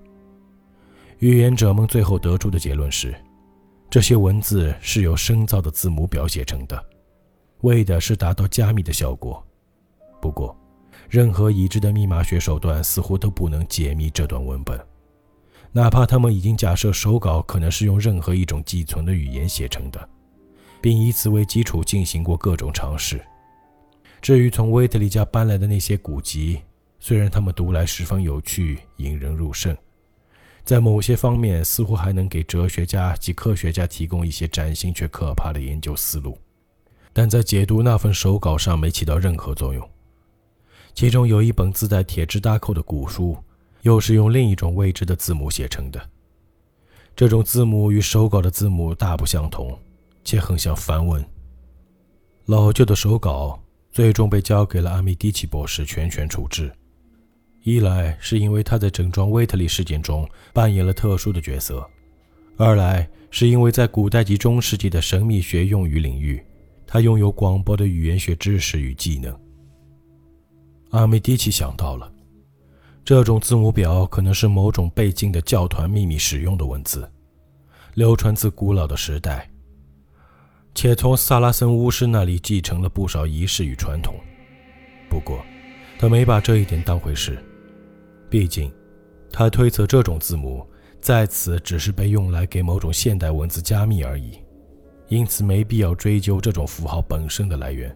[1.20, 3.14] 预言者们最后得出的结论是，
[3.88, 6.84] 这些文字是由深造的字母表写成的，
[7.62, 9.46] 为的是达到加密的效果。
[10.20, 10.58] 不过，
[11.08, 14.80] 任何已知的密码学手段似乎都不能解密这段文本。
[15.78, 20.10] 哪怕他们已经假设手稿可能是用任何一种寄存的语言写成的，
[20.80, 23.22] 并以此为基础进行过各种尝试。
[24.22, 26.62] 至于从威特利家搬来的那些古籍，
[26.98, 29.76] 虽然他们读来十分有趣、引人入胜，
[30.64, 36.38] 在某些方面似乎还能给哲学家及科学家提供一些崭新却可怕的研究思路，
[37.12, 39.86] 但在解读那份手稿上没起到任何作用。
[40.94, 43.36] 其中有一本自带铁质搭扣的古书。
[43.86, 46.10] 又是用另一种未知的字母写成的。
[47.16, 49.78] 这种字母与手稿的字母大不相同，
[50.24, 51.24] 且很像梵文。
[52.46, 56.72] 老旧的手稿最终被交给了阿米迪奇博士全权处置。
[57.62, 61.88] 一来是因为他在整桩威特利事件中扮演了特殊的角色，
[62.58, 66.44] 二来是因为在古代及中世纪的神秘学用语领域，
[66.88, 69.40] 他拥有广博的语言学知识与技能。
[70.90, 72.12] 阿米迪奇想到了。
[73.06, 77.08] 这种字母表可能是某种被禁的教团秘密使用的文字，
[77.94, 79.48] 流传自古老的时代，
[80.74, 84.16] 且从萨拉森巫师那里继承了不少仪式与传统。
[85.08, 85.40] 不过，
[86.00, 87.38] 他没把这一点当回事，
[88.28, 88.74] 毕竟，
[89.32, 90.68] 他推测这种字母
[91.00, 94.40] 在此只是被用来给某种现代文字加密而已，
[95.10, 97.96] 因此没必要追究这种符号本身的来源。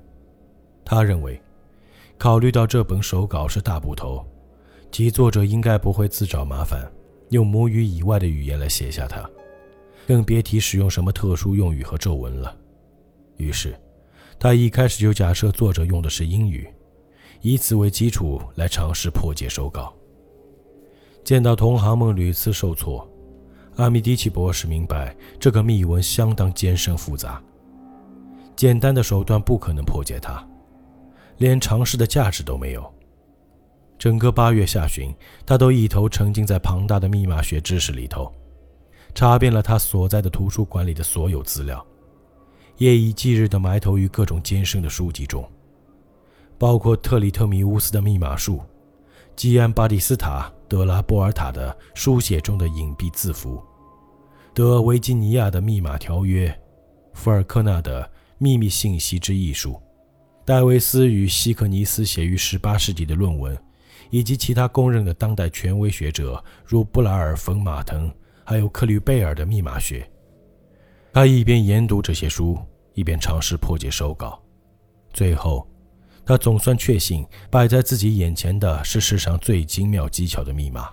[0.86, 1.42] 他认为，
[2.20, 4.24] 考虑到这本手稿是大部头。
[4.92, 6.92] 其作者应该不会自找麻烦，
[7.30, 9.30] 用母语以外的语言来写下它，
[10.08, 12.56] 更别提使用什么特殊用语和咒文了。
[13.38, 13.80] 于是，
[14.38, 16.68] 他一开始就假设作者用的是英语，
[17.42, 19.94] 以此为基础来尝试破解手稿。
[21.24, 23.08] 见到同行们屡次受挫，
[23.76, 27.42] 阿米迪奇博士明白这个密文相当艰深复杂，
[28.56, 30.46] 简单的手段不可能破解它，
[31.38, 32.94] 连尝试的价值都没有。
[34.00, 35.14] 整个八月下旬，
[35.46, 38.34] 他都一头沉浸在庞大的密码学知识里头，
[39.14, 41.86] 查遍了他所在的图书馆里的所有资料，
[42.78, 45.46] 夜以继日地埋头于各种艰深的书籍中，
[46.58, 48.62] 包括特里特米乌斯的密码术、
[49.36, 53.62] 基安巴蒂斯塔德拉波尔塔的书写中的隐蔽字符、
[54.54, 56.58] 德维吉尼亚的密码条约、
[57.14, 59.78] 福尔科纳的秘密信息之艺术、
[60.46, 63.62] 戴维斯与希克尼斯写于18世纪的论文。
[64.10, 68.12] 以及其他公认的当代权威学者，如布拉尔·冯·马腾，
[68.44, 70.10] 还有克吕贝尔的密码学。
[71.12, 72.58] 他一边研读这些书，
[72.94, 74.42] 一边尝试破解手稿。
[75.12, 75.68] 最后，
[76.26, 80.90] 他总算确信，摆在自己眼前的是世上最精妙技巧的密码。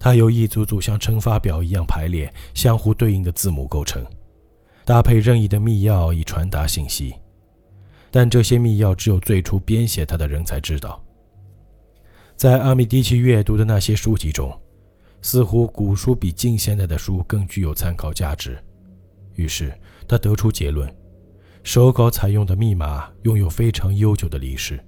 [0.00, 4.06] 它由一组组像乘法表一样排列、相互对应的字母构成，
[4.84, 7.12] 搭配任意的密钥以传达信息。
[8.10, 11.04] 但这些密钥只有最初编写它的人才知道。
[12.38, 14.56] 在阿米迪奇阅读的那些书籍中，
[15.22, 18.56] 似乎古书比近现代的书更具有参考价值。
[19.34, 19.76] 于是
[20.06, 20.88] 他得出结论：
[21.64, 24.78] 手稿采用的密码拥有非常悠久的历史。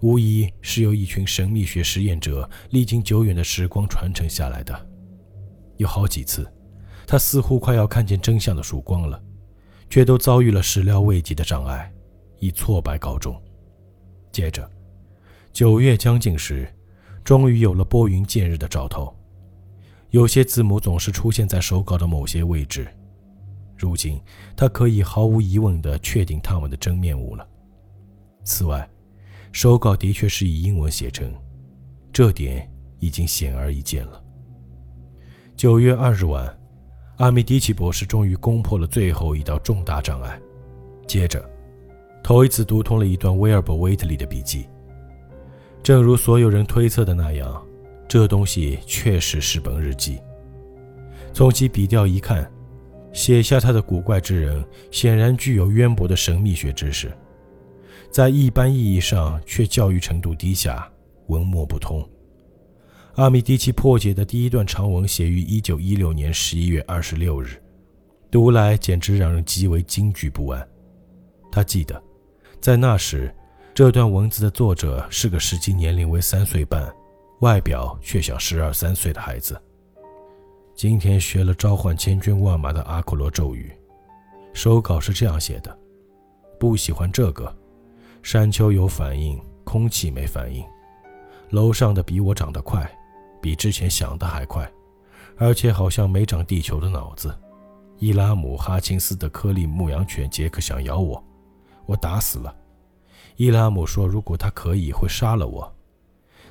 [0.00, 4.74] 无疑是由一群神秘学实验者历经久远的时光传承下来的。
[5.76, 6.44] 有好几次，
[7.06, 9.22] 他似乎快要看见真相的曙光了，
[9.88, 11.88] 却都遭遇了始料未及的障碍，
[12.40, 13.40] 以挫败告终。
[14.32, 14.68] 接着，
[15.54, 16.68] 九月将近时，
[17.22, 19.14] 终于有了拨云见日的兆头。
[20.10, 22.88] 有些字母总是出现在手稿的某些位置，
[23.76, 24.20] 如今
[24.56, 27.46] 他可以毫无疑问地确定他们的真面目了。
[28.42, 28.88] 此外，
[29.52, 31.32] 手稿的确是以英文写成，
[32.12, 34.20] 这点已经显而易见了。
[35.54, 36.52] 九月二日晚，
[37.18, 40.36] 阿米迪奇博士终于攻破了最后一道重大障碍，
[41.06, 41.48] 接着，
[42.24, 44.66] 头一次读通了一段威尔伯·威特利的笔记。
[45.84, 47.62] 正如所有人推测的那样，
[48.08, 50.18] 这东西确实是本日记。
[51.34, 52.50] 从其笔调一看，
[53.12, 57.12] 写下他的古怪之人显然具有渊博的神秘学知识。
[58.10, 60.90] 在一般意义上，却教育程度低下，
[61.26, 62.02] 文墨不通。
[63.16, 67.62] 阿米迪奇破解的第一段长文写于一九一六年十一月二十六日，
[68.30, 70.66] 读来简直让人极为惊惧不安。
[71.52, 72.02] 他记得，
[72.58, 73.30] 在那时，
[73.74, 76.94] 这段文字的作者是个实际年龄为三岁半，
[77.40, 79.60] 外表却像十二三岁的孩子。
[80.76, 83.72] 今天学了召唤千军万马的阿库罗咒语，
[84.52, 85.76] 手稿是这样写的：
[86.56, 87.52] 不喜欢这个。
[88.22, 90.64] 山丘有反应，空气没反应。
[91.50, 92.88] 楼上的比我长得快，
[93.42, 94.70] 比之前想的还快，
[95.36, 97.36] 而且好像没长地球的脑子。
[97.98, 101.20] 伊拉姆哈钦斯的颗粒牧羊犬杰克想咬我，
[101.86, 102.54] 我打死了。
[103.36, 105.74] 伊拉姆说，如果他可以，会杀了我。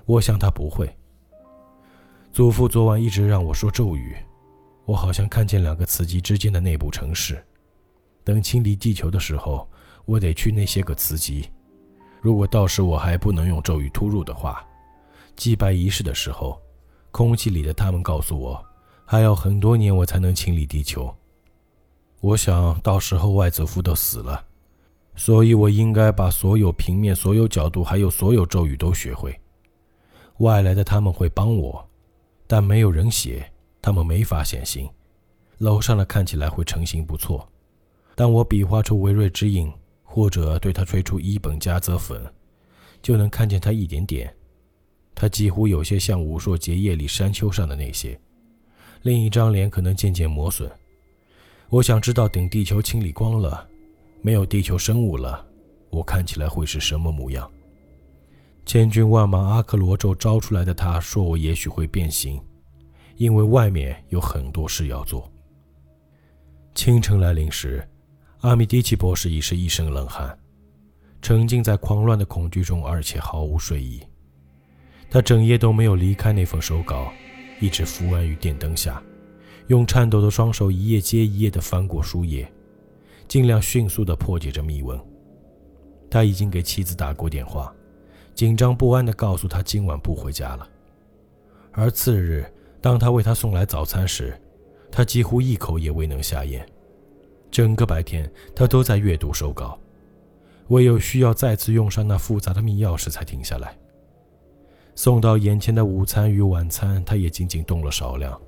[0.06, 0.94] 我想他不会。
[2.32, 4.16] 祖父昨晚一直让我说咒语，
[4.86, 7.42] 我好像看见两个磁极之间的内部城市。
[8.24, 9.70] 等清理地球的时候，
[10.06, 11.50] 我得去那些个磁极。
[12.22, 14.66] 如果到时我还不能用咒语突入的话，
[15.36, 16.62] 祭拜仪式的时候，
[17.12, 18.62] 空气里的他们告诉我，
[19.06, 21.14] 还要很多年我才能清理地球。
[22.20, 24.44] 我想到时候外祖父都死了，
[25.16, 29.40] 所以我应该把所有平面、所有角度，还有所有咒语都学会。
[30.40, 31.88] 外来的他们会帮我，
[32.48, 33.52] 但没有人写，
[33.82, 34.90] 他们没法显形。
[35.60, 37.48] 楼上的看起来会成型不错，
[38.16, 39.72] 但我比划出维瑞之影。
[40.16, 42.24] 或者对他吹出一本加泽粉，
[43.02, 44.32] 就能看见他一点点。
[45.16, 48.16] 他几乎有些像武硕结夜里山丘上的那些。
[49.02, 50.72] 另一张脸可能渐渐磨损。
[51.68, 53.68] 我想知道，等地球清理光了，
[54.24, 55.46] 没有地球生物了，
[55.90, 57.48] 我看起来会是什么模样？
[58.66, 62.42] 千军万马阿克罗咒招出来的他说：“我也许会变形，
[63.18, 65.30] 因为外面有很多事要做。”
[66.74, 67.86] 清晨来临时。
[68.40, 70.38] 阿米迪奇博士已是一身冷汗，
[71.22, 74.02] 沉浸在狂乱的恐惧中，而且毫无睡意。
[75.10, 77.12] 他整夜都没有离开那份手稿，
[77.62, 79.02] 一直伏案于电灯下，
[79.68, 82.52] 用颤抖的双手一页接一页地翻过书页，
[83.34, 85.04] 尽量迅速地破解着密文。
[86.08, 87.74] 他已经给妻子打过电话，
[88.36, 90.70] 紧张不安地告诉他今晚不回家了。
[91.72, 92.46] 而次日，
[92.80, 94.40] 当他为他送来早餐时，
[94.92, 96.64] 他几乎一口也未能下咽。
[97.50, 99.80] 整个白天，他都在阅读手稿，
[100.68, 103.76] 唯有需要再次用上那复杂的密钥时才停下来。
[104.94, 108.40] 送到眼前的午餐与晚餐，他也仅仅动了少量。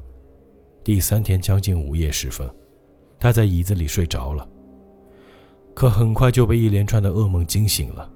[0.83, 2.47] 第三天将近午夜时分，
[3.17, 4.47] 他在椅子里睡着了，
[5.75, 8.09] 可很快就被一连串的噩梦惊醒了。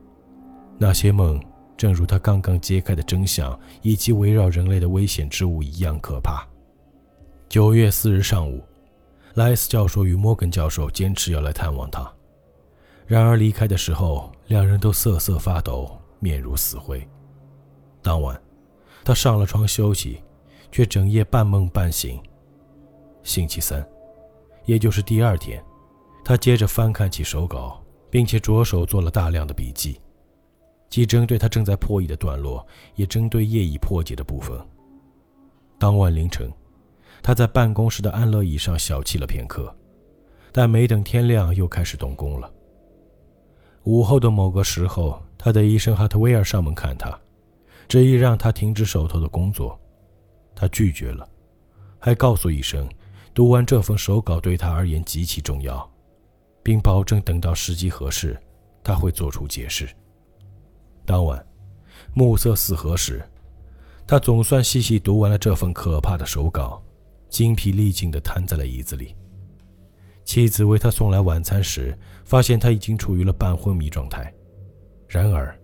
[0.80, 1.39] 那些梦，
[1.78, 6.47] 正如他刚刚揭开的真相以及围绕人类的危险之物一样可怕。
[7.47, 8.64] 九月四日上午。
[9.36, 12.12] 莱斯教授与摩根教授坚持要来探望他，
[13.05, 17.07] 然而离开的时候，两人都瑟瑟发抖，面如死灰。
[18.01, 18.38] 当晚，
[19.05, 20.22] 他上了床休息，
[20.72, 22.20] 却整夜半梦半醒。
[23.24, 23.88] 星期三，
[24.66, 25.64] 也就是第二天，
[26.24, 29.99] 他接着翻看起手稿，并且着手做了大量的笔记，
[30.89, 32.65] 既针对他正在破译的段落，
[32.95, 34.59] 也针对业已破解的部分。
[35.78, 36.51] 当晚凌晨。
[37.22, 39.76] 他在办公室的安乐椅上小憩了片刻，
[40.53, 42.49] 但没等天亮，又开始动工了。
[43.84, 47.20] 午后的某个时候，他的医生哈特威尔上门看他，
[47.89, 49.78] 执意让他停止手头的工作。
[50.55, 51.28] 他拒绝了，
[51.99, 52.88] 还告诉医生，
[53.34, 55.88] 读完这份手稿对他而言极其重要，
[56.64, 58.39] 并保证等到时机合适，
[58.84, 59.88] 他会做出解释。
[61.05, 61.43] 当晚，
[62.14, 63.24] 暮色四合时，
[64.05, 66.84] 他总算细细读完了这份可怕的手稿，
[67.30, 69.16] 精疲力尽地瘫在了椅子里。
[70.24, 74.32] 妻子为他送来晚餐时，发现他已经处于了半昏迷状态。
[75.07, 75.60] 然而，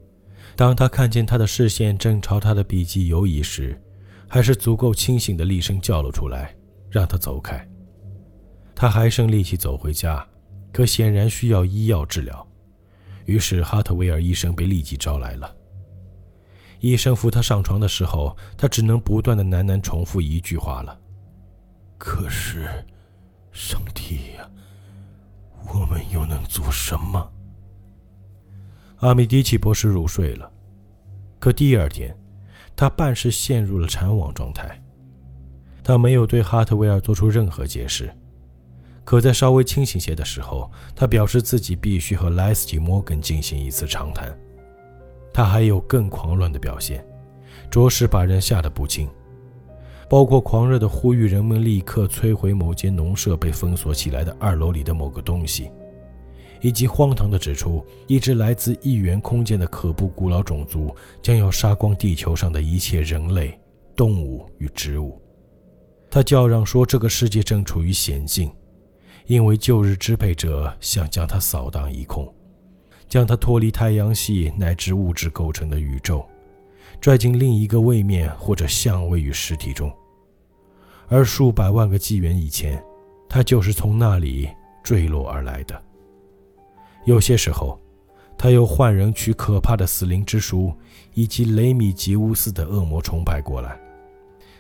[0.56, 3.80] 当他看见他的视线正朝他的笔记游移时，
[4.28, 6.56] 还是足够清醒的厉声叫了出来，
[6.90, 7.64] 让他走开。
[8.74, 10.28] 他还剩力气走回家，
[10.76, 12.46] 可显然需要医药治疗。
[13.24, 15.56] 于是，哈特威尔医生被立即招来了。
[16.82, 21.00] 医生扶他上床的时候，他只能不断的喃喃重复一句话了
[21.98, 22.68] ：“可是，
[23.54, 24.50] 上帝呀！”
[25.74, 27.32] 我们又能做什么？
[28.98, 30.52] 阿米迪奇博士入睡了，
[31.40, 32.14] 可第二天，
[32.76, 34.84] 他半是陷入了缠网状态。
[35.86, 38.14] 他没有对哈特维尔做出任何解释，
[39.06, 44.38] 可在稍微清醒些的时候，他表示自己必须和莱斯基·摩根进行一次长谈。
[45.32, 47.06] 他还有更狂乱的表现，
[47.70, 49.08] 着实把人吓得不轻。
[50.10, 55.72] 包括狂热的呼吁人们立刻摧毁某间农舍被封锁起来的二楼里的某个东西，
[56.62, 63.60] 以及荒唐地指出一只来自异元空间的可怖古老种族将要杀光地球上的一切人类、
[63.96, 65.20] 动物与植物。
[66.10, 68.52] 他叫嚷说，这个世界正处于险境，
[69.26, 72.32] 因为旧日支配者想将它扫荡一空，
[73.08, 76.26] 将它脱离太阳系乃至物质构成的宇宙。
[77.02, 79.92] 拽进另一个位面或者相位与实体中，
[81.08, 82.82] 而数百万个纪元以前，
[83.28, 84.50] 它就是从那里
[84.82, 85.80] 坠落而来的。
[87.04, 87.80] 有些时候，
[88.38, 90.74] 他又换人取可怕的死灵之书
[91.14, 93.78] 以及雷米吉乌斯的恶魔崇拜过来，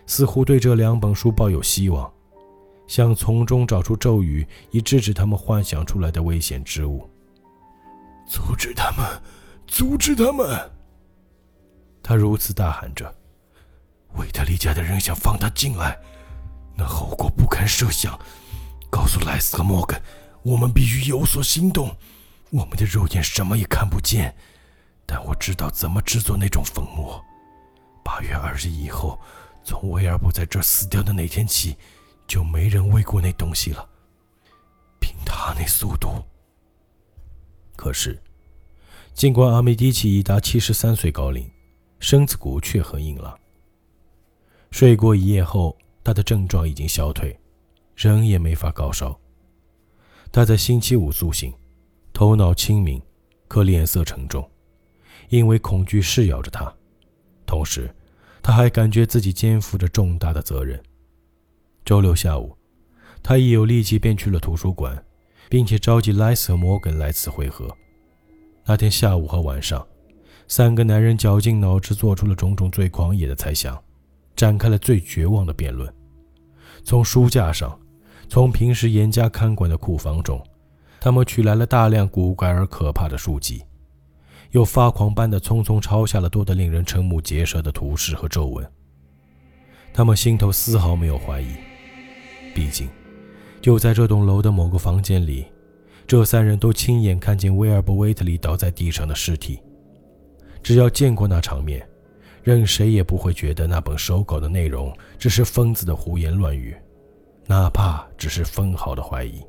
[0.05, 2.11] 似乎对这两本书抱有希望，
[2.87, 7.09] 想从中找出咒语以制止他们幻想出来的危险之物。
[8.27, 9.05] 阻止他们，
[9.67, 10.71] 阻止他们！
[12.01, 13.13] 他如此大喊着
[14.17, 15.97] ：“维特利家的人想放他进来，
[16.75, 18.19] 那后果不堪设想。
[18.89, 20.01] 告诉莱斯和莫根，
[20.43, 21.95] 我们必须有所行动。
[22.51, 24.33] 我们的肉眼什么也看不见，
[25.05, 27.21] 但我知道怎么制作那种粉末。
[28.03, 29.19] 八月二日以后，
[29.63, 31.75] 从威尔伯在这死掉的那天起，
[32.27, 33.87] 就没人喂过那东西了。
[34.99, 36.23] 凭他那速度。
[37.75, 38.21] 可是，
[39.13, 41.49] 尽管阿梅迪奇已达七十三岁高龄。”
[41.97, 43.35] 身子骨却很硬朗。
[44.69, 47.35] 睡过一夜后，他的症状已经消退，
[47.95, 49.17] 人也没法高烧。
[50.31, 51.51] 他在星期五苏醒，
[52.13, 53.01] 头脑清明，
[53.47, 54.47] 可脸色沉重，
[55.29, 56.71] 因为恐惧噬咬着他。
[57.45, 57.89] 同时，
[58.43, 60.79] 他还感觉自己肩负着重大的责任。
[61.85, 62.57] 周六下午，
[63.21, 65.05] 他一有力气便去了图书馆，
[65.47, 67.69] 并且召集莱斯和摩根来此会合。
[68.65, 69.85] 那天下午和晚上。
[70.47, 73.75] 三个男人绞尽脑汁做出了种种最狂野的猜想，
[74.35, 75.91] 展开了最绝望的辩论。
[76.83, 77.79] 从书架上，
[78.29, 80.39] 从平时严加看管的库房中，
[80.99, 83.63] 他们取来了大量古怪而可怕的书籍，
[84.51, 88.71] 又发狂般的匆匆抄下了多得令人瞠目结舌的图示和皱纹。
[89.95, 91.55] 他们心头丝毫没有怀疑，
[92.55, 92.87] 毕竟，
[93.59, 95.45] 就在这栋楼的某个房间里，
[96.07, 99.59] 这三人都亲眼看见威尔伯·威特里倒在地上的尸体。
[100.63, 101.85] 只要见过那场面，
[102.43, 106.73] 任谁也不会觉得那本手稿的内容只是疯子的胡言乱语，
[107.45, 109.43] 哪怕只是分毫的怀疑。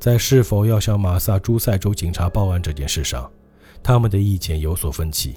[0.00, 3.30] 在是否要向马萨诸塞州警察报案这件事上，
[3.80, 5.36] 他们的意见有所分歧，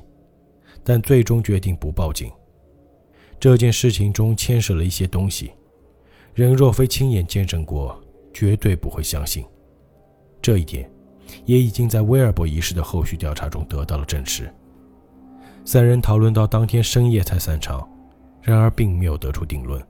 [0.84, 2.32] 但最终决定不报警。
[3.40, 5.52] 这件事情中牵涉了一些东西，
[6.38, 8.00] 人若非亲眼见证过，
[8.32, 9.44] 绝对不会相信。
[10.40, 10.88] 这一点。
[11.46, 14.50] 也已经在威尔伯一事的后续调查中得到了证实。
[15.66, 17.90] 三人讨论到当天深夜才散场，
[18.42, 19.84] 然而并没有得出定论。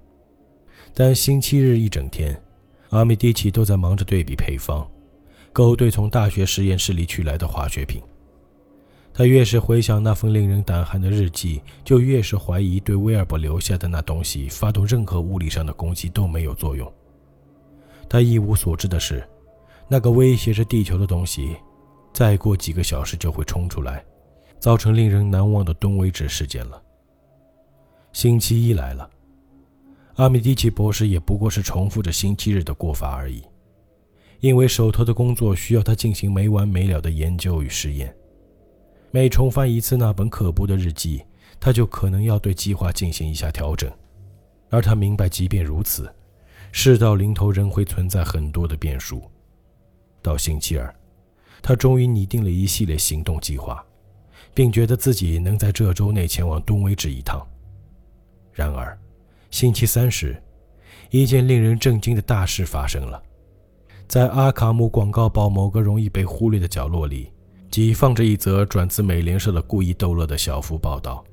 [0.96, 2.42] 但星期日一整天，
[2.90, 4.90] 阿米蒂奇都在忙着对比配方，
[5.54, 8.02] 勾兑从大学实验室里取来的化学品。
[9.18, 16.94] 他越是回想那份令人胆寒的日记，就越是怀疑对威尔伯留下的那东西发动任何物理上的攻击都没有作用。
[18.08, 19.28] 他一无所知的是。
[19.88, 21.56] 那个威胁着地球的东西，
[22.14, 24.06] 再过几个小时就会冲出来，
[24.60, 26.80] 造成令人难忘的东威治事件了。
[28.12, 29.10] 星期一来了，
[30.18, 33.42] 阿米迪奇博士也不过是重复着星期日的过法而已，
[34.42, 38.14] 因为手头的工作需要他进行没完没了的研究与实验。
[39.12, 41.24] 每重翻一次那本可怖的日记，
[41.60, 43.92] 他就可能要对计划进行一下调整。
[44.70, 46.14] 而他明白，即便如此，
[46.72, 49.22] 事到临头仍会存在很多的变数。
[50.22, 50.94] 到星期二，
[51.62, 53.84] 他终于拟定了一系列行动计划，
[54.54, 57.42] 并觉得自己能在这周内前往东威治一趟。
[58.52, 58.98] 然而，
[59.52, 60.42] 星期三时，
[61.12, 63.24] 一件令人震惊的大事发生了。
[64.08, 67.32] 在阿卡姆广告报某个容易被忽略的角落里，
[67.70, 71.24] 挤放着一则转自美联社的故意逗乐的小幅报道。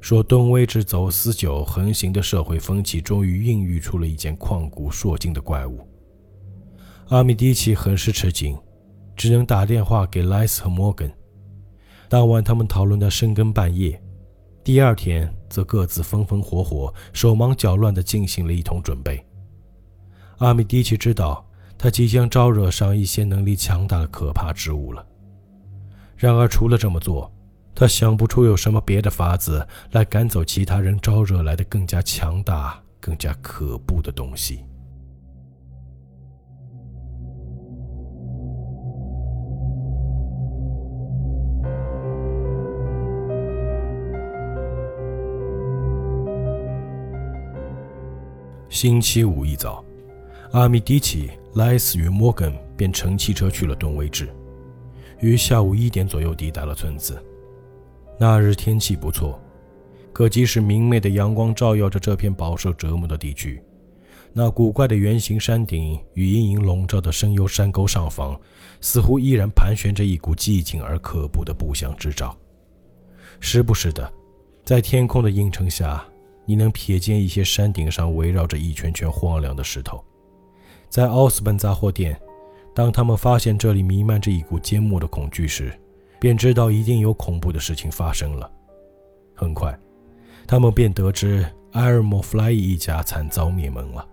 [0.00, 5.80] 说东威治走私酒横行的社会风气，终于孕育出了一件旷古烁今的怪物。
[7.08, 8.54] 阿米迪奇很是吃惊，
[9.16, 11.10] 只能打电话给莱斯和摩根。
[12.08, 13.98] 当晚，他们讨论到深更半夜，
[14.62, 19.24] 第二天则各自风风火火、手忙脚乱地进行了一通准备。
[20.38, 21.48] 阿米迪奇知道，
[21.78, 25.06] 他即将招惹上一些能力强大的可怕之物了。
[26.16, 27.30] 然而，除了这么做，
[27.74, 34.64] 他想不出有什么别的法子来赶走其他人招惹来的更加强大、更加可怖的东西。
[48.68, 49.84] 星期五一早，
[50.52, 54.28] 阿米迪奇、莱斯与摩根便乘汽车去了顿威治，
[55.24, 57.22] 于下午一点左右抵达了村子。
[58.18, 59.40] 那日天气不错，
[60.12, 63.62] 可即使明媚的阳光照耀着这片饱受折磨的地区，
[64.32, 68.38] 那古怪的圆形山顶与阴影笼罩的深幽山沟上方，
[68.80, 72.36] 似乎依然盘旋着一股寂静而可怖的不祥之兆。
[73.40, 74.12] 时不时的，
[74.62, 76.04] 在天空的映衬下，
[76.44, 80.04] 你能瞥见一些山顶上围绕着一圈圈荒凉的石头。
[80.88, 82.16] 在奥斯本杂货店，
[82.74, 85.72] 当他们发现这里弥漫着一股缄默的恐惧时，
[86.18, 88.50] 便知道一定有恐怖的事情发生了。
[89.34, 89.78] 很快，
[90.46, 94.06] 他们便得知埃尔莫弗莱伊一家惨遭灭门了。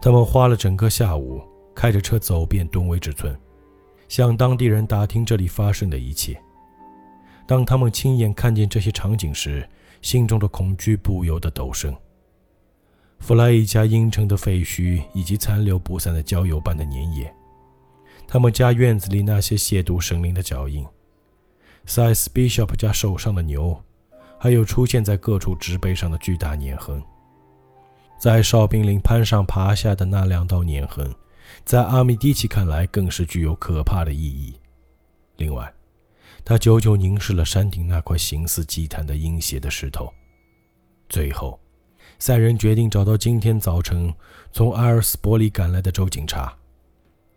[0.00, 1.42] 他们花了整个下午，
[1.74, 3.38] 开着车走遍东威治村，
[4.08, 6.40] 向当地人打听这里发生的一切。
[7.46, 9.68] 当他们亲眼看见这些场景时，
[10.00, 11.94] 心中的恐惧不由得陡升。
[13.18, 17.32] 弗莱一家阴沉的废墟，以及残留不散的焦油般的粘液。
[18.32, 20.86] 他们家院子里那些亵渎神灵的脚印，
[21.84, 23.78] 塞斯· s h o p 家手上的牛，
[24.38, 27.02] 还有出现在各处植被上的巨大碾痕，
[28.18, 31.14] 在哨兵岭攀上爬下的那两道碾痕，
[31.66, 34.58] 在阿米迪奇看来更是具有可怕的意义。
[35.36, 35.70] 另外，
[36.42, 40.10] 他久久凝视了山顶那块形似祭坛的阴邪的石头。
[41.06, 41.60] 最后，
[42.18, 44.10] 三人决定找到今天早晨
[44.52, 46.56] 从阿尔斯伯里赶来的州警察。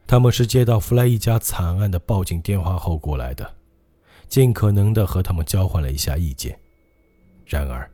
[0.07, 3.55] 他们是接到弗莱一家惨案的报警电话后过来的，
[4.29, 6.57] 尽可能的和他们交换了一下意见。
[7.45, 7.89] 然而，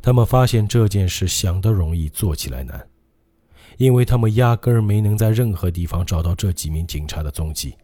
[0.00, 2.86] 他们发现这件事想得容易，做起来难，
[3.76, 7.76] 因为他们压根儿没能在任何地方找到这几名警察的踪迹。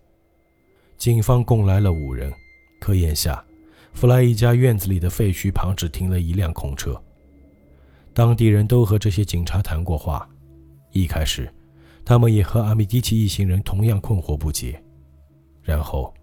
[0.97, 2.33] 警方共来了五人，
[2.81, 3.45] 可眼下，
[3.93, 7.01] 弗莱一家院子里的废墟旁只停了一辆空车。
[8.15, 10.29] 当地人都和这些警察谈过话，
[10.93, 11.53] 一开始。
[12.09, 14.83] 他们也和阿米迪奇一行人同样困惑不解。
[15.63, 16.15] 然后，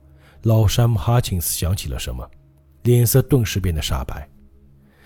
[0.42, 2.28] 老山姆·哈钦斯想起了什么，
[2.82, 4.28] 脸色顿时变得煞白。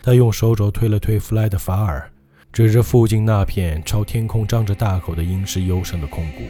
[0.02, 2.10] 他用手肘推了推弗莱德·法尔，
[2.54, 6.44] 指着附近那片朝天空张着大口的阴湿幽深的空谷：“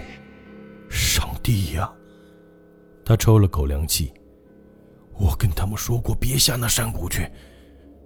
[0.92, 1.92] 上帝呀！”
[3.04, 4.14] 他抽了口凉气。
[5.14, 7.28] 我跟他们说过别下那山谷去，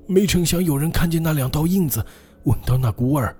[0.08, 2.02] 没成想有人看见那两道印子，
[2.46, 3.36] 闻到那股味儿。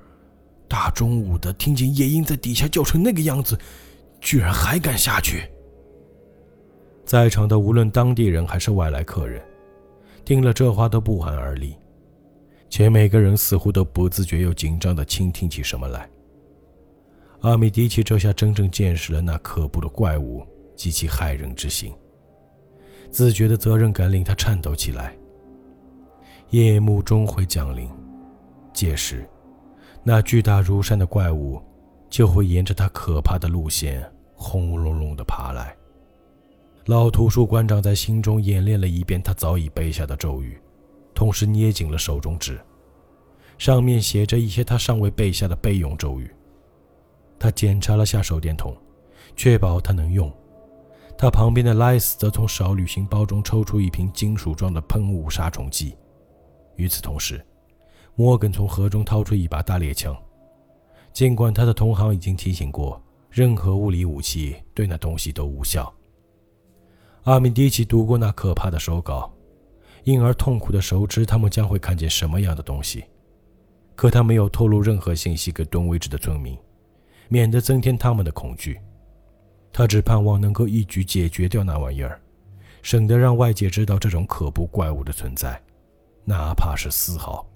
[0.68, 3.58] 大中午的，听见夜莺在底下叫成那个样子，
[4.20, 5.50] 居然还敢下去！
[7.06, 9.44] 在场的无论当地人还是外来客人，
[10.26, 11.76] 听了这话都不寒而栗，
[12.70, 16.10] 且每个人似乎都不自觉又紧张地倾听起什么来。
[17.42, 20.42] 阿米迪奇这下真正见识了那可怖的怪物
[20.78, 21.94] 及其骇人之心，
[23.12, 25.14] 自觉的责任感令他颤抖起来。
[26.52, 27.90] 夜幕终会降临，
[28.74, 29.28] 届时。
[30.04, 31.62] 那巨大如山的怪物，
[32.10, 34.04] 就会沿着他可怕的路线
[34.36, 35.76] 轰隆隆地爬来。
[36.88, 40.60] 老图书馆长在心中演练了一遍他早已背下的咒语，
[41.14, 42.60] 同时捏紧了手中纸，
[43.58, 46.30] 上面写着一些他尚未背下的备用咒语。
[47.40, 48.76] 他检查了下手电筒，
[49.38, 50.32] 确保它能用。
[51.18, 55.96] 他旁边的莱斯则从少旅行包中抽出一瓶金属状的喷雾杀虫剂。
[56.76, 57.42] 与此同时，
[58.16, 60.16] 摩根从盒中掏出一把大猎枪，
[61.12, 65.92] 尽管他的同行已经提醒过，任何物理武器对那东西都无效。
[67.24, 69.34] 阿米迪奇读过那可怕的手稿，
[70.04, 73.04] 因而痛苦的熟知他们将会看见什么样的东西。
[73.96, 76.58] 可他没有透露任何信息给敦威治的村民，
[77.30, 78.80] 免得增添他们的恐惧。
[79.72, 82.20] 他只盼望能够一举解决掉那玩意儿，
[82.82, 85.60] 省得让外界知道这种可怖怪物的存在，
[86.26, 87.48] 哪怕是丝毫。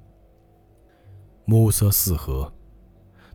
[1.50, 2.52] 暮色四合，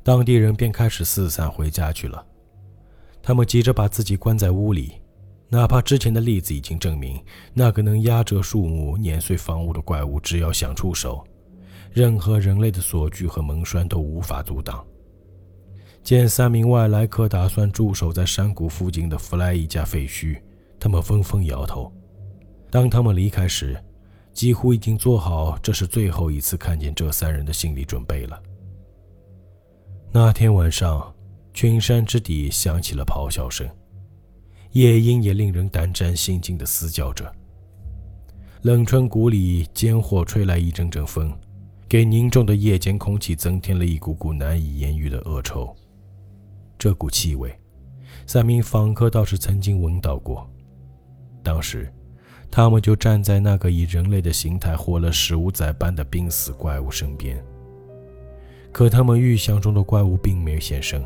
[0.02, 2.22] 当地人便开始四散回家去了。
[3.22, 4.92] 他们急着把自己关在屋里，
[5.48, 7.18] 哪怕之前的例子已经证明，
[7.54, 11.24] 那个能压折树木、碾碎房屋的怪物，只要想出手。
[11.90, 14.84] 任何人类的锁具和门栓都无法阻挡。
[16.02, 20.38] 见三名外来客打算驻守在山谷附近的弗莱一家废墟，
[20.78, 21.90] 他们纷纷摇头。
[22.70, 23.82] 当他们离开时，
[24.32, 28.42] 几乎已经做好这是最后一次看见这三人的心理准备了。
[30.10, 31.14] 那天晚上，
[31.54, 33.68] 群山之底响起了咆哮声，
[34.72, 37.30] 夜莺也令人胆战心惊地嘶叫着。
[38.62, 41.32] 冷春谷里，间或吹来一阵阵风。
[41.88, 45.76] 给凝重的夜间空气增添了一股股难以言喻的恶臭。
[46.78, 47.54] 这股气味，
[48.26, 50.50] 三名访客倒是曾经闻到过。
[51.42, 51.92] 当时，
[52.52, 57.42] 他们就站在那个以人类的形态活了十五载般的濒死怪物身边。
[58.70, 61.02] 可他们预想中的怪物并没有现身。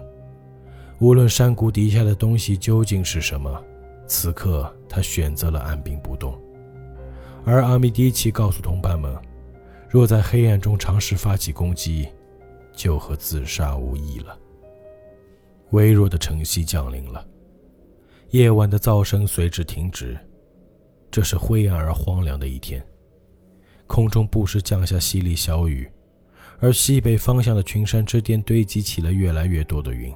[0.99, 3.63] 无论山谷底下的东西究竟是什么，
[4.09, 6.37] 此刻他选择了按兵不动。
[7.45, 9.17] 而阿米迪奇告诉同伴们。
[9.89, 12.09] 若在黑暗中尝试发起攻击，
[12.75, 14.37] 就和自杀无异了。
[15.71, 17.25] 微弱的晨曦降临了，
[18.31, 20.19] 夜晚的噪声随之停止。
[21.17, 22.87] 这是灰暗而荒凉的一天，
[23.87, 25.91] 空中不时降下淅沥小雨，
[26.59, 30.15] 而西北方向的群山之巅堆积起了越来越多的云。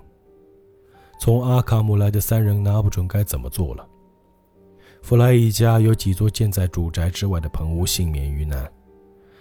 [1.19, 3.89] 从阿卡姆来的三人拿不准该怎么做了。
[5.01, 8.71] 弗莱一家有几座建在主宅之外的棚屋幸免于难。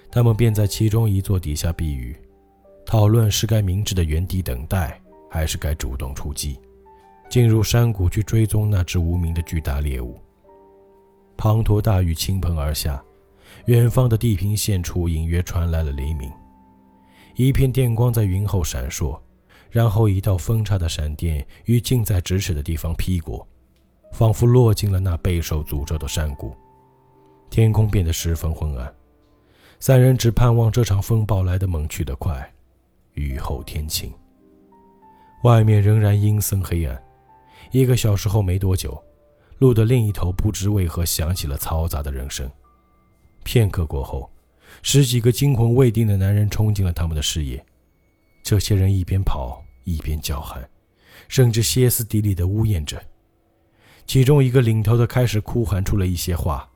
[0.09, 2.15] 他们便在其中一座底下避雨，
[2.85, 4.97] 讨论是该明智的原地等待，
[5.29, 6.57] 还是该主动出击，
[7.29, 10.17] 进入山谷去追踪那只无名的巨大猎物。
[11.39, 13.01] 滂沱大雨倾盆而下，
[13.67, 16.29] 远方的地平线处隐约传来了雷鸣，
[17.35, 19.17] 一片电光在云后闪烁，
[19.71, 23.47] 然后一道分叉的闪电于近在咫尺的地方劈过，
[24.11, 26.53] 仿佛落进了那备受诅咒的山谷，
[27.49, 28.93] 天空变得十分昏暗。
[29.79, 32.53] 三人只盼望这场风暴来得猛去得快，
[33.13, 34.11] 雨后天晴。
[35.43, 37.01] 外面仍然阴森黑暗。
[37.71, 39.01] 一个小时后没多久，
[39.59, 42.49] 路的另一头不知为何响起了嘈杂的人声。
[43.43, 44.29] 片刻过后，
[44.81, 47.63] 十几个惊魂未定的男人冲进了他们的视野。
[48.41, 50.67] 这些人一边跑一边叫喊，
[51.27, 53.01] 甚至歇斯底里地呜咽着。
[54.07, 56.67] 其中一个领头的开始哭喊出了一些话。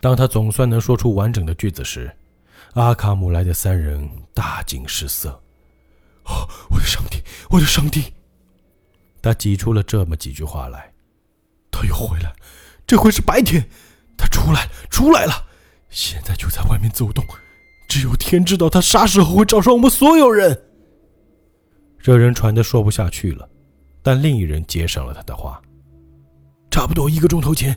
[0.00, 2.10] 当他总算能说出完整的句子时，
[2.74, 5.30] 阿卡姆来的三人大惊失色。
[6.24, 8.12] “哦，我的上帝，我的上帝！”
[9.22, 10.89] 他挤出了这么几句话来
[11.80, 12.32] ：“他又回来，
[12.86, 13.66] 这回是白天，
[14.16, 15.32] 他出来了，出来了，
[15.88, 17.24] 现在就在外面走动。
[17.88, 20.62] 只有天知道他啥时候会找上我们所有人。”
[22.02, 23.48] 这人喘得说不下去了，
[24.02, 25.60] 但另一人接上了他的话
[26.70, 27.76] ：“差不多一个钟头前，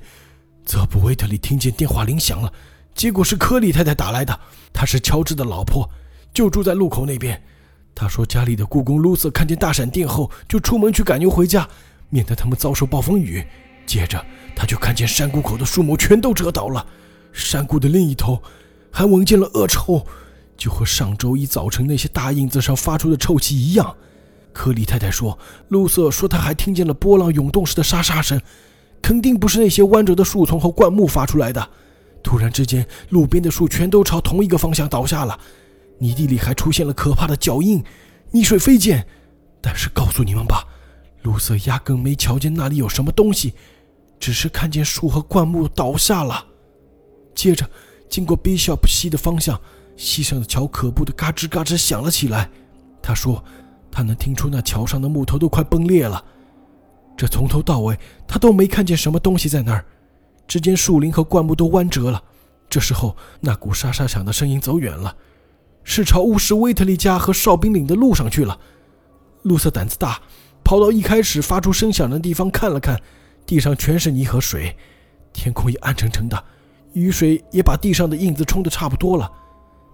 [0.66, 2.52] 泽布维特里听见电话铃响了。”
[2.94, 4.40] 结果是科里太太打来的，
[4.72, 5.90] 她是乔治的老婆，
[6.34, 7.42] 就住在路口那边。
[7.96, 11.68] 她说家里的故宫卢瑟看见大闪电后，就出门去赶牛回家，
[12.10, 13.44] 免得他们遭受暴风雨。
[13.86, 14.24] 接着，
[14.56, 16.86] 他就看见山谷口的树木全都折倒了，
[17.32, 18.42] 山谷的另一头
[18.92, 20.06] 还闻见了恶臭，
[20.58, 23.96] 就和上周一早晨那些大印子上发出的臭气一样。
[24.52, 25.38] 科里太太说，
[25.70, 28.40] 露瑟说他还听见了波浪涌动时的沙沙声，
[29.02, 31.70] 肯定不是那些弯折的树丛和灌木发出来的。
[32.22, 35.38] 突然之间，路边的树全都朝同一个方向倒下了，
[35.98, 37.84] 泥地里还出现了可怕的脚印，
[38.32, 39.06] 泥水飞溅。
[39.60, 40.68] 但是告诉你们吧，
[41.24, 43.54] 露瑟压根没瞧见那里有什么东西，
[44.24, 46.46] 只是看见树和灌木倒下了。
[47.36, 47.70] 接着，
[48.08, 49.60] 经过 Bishop 西的方向，
[49.98, 52.50] 溪上的桥可怖的嘎吱嘎吱响了起来。
[53.02, 53.44] 他说，
[53.92, 56.24] 他能听出那桥上的木头都快崩裂了。
[57.18, 59.84] 这从头到尾，他都没看见什么东西在那儿。
[60.48, 62.24] 只见树林和灌木都弯折了。
[62.70, 65.14] 这时候，那股沙沙响的声音走远了，
[65.84, 68.58] 是朝巫师威特利家和哨兵岭的路上去了。
[69.42, 70.22] 露瑟胆子大，
[70.64, 72.98] 跑到一开始发出声响的地方看了看，
[73.46, 74.76] 地上全是泥和水，
[75.32, 76.44] 天空也暗沉沉的，
[76.94, 79.32] 雨水也把地上的印子冲得差不多了。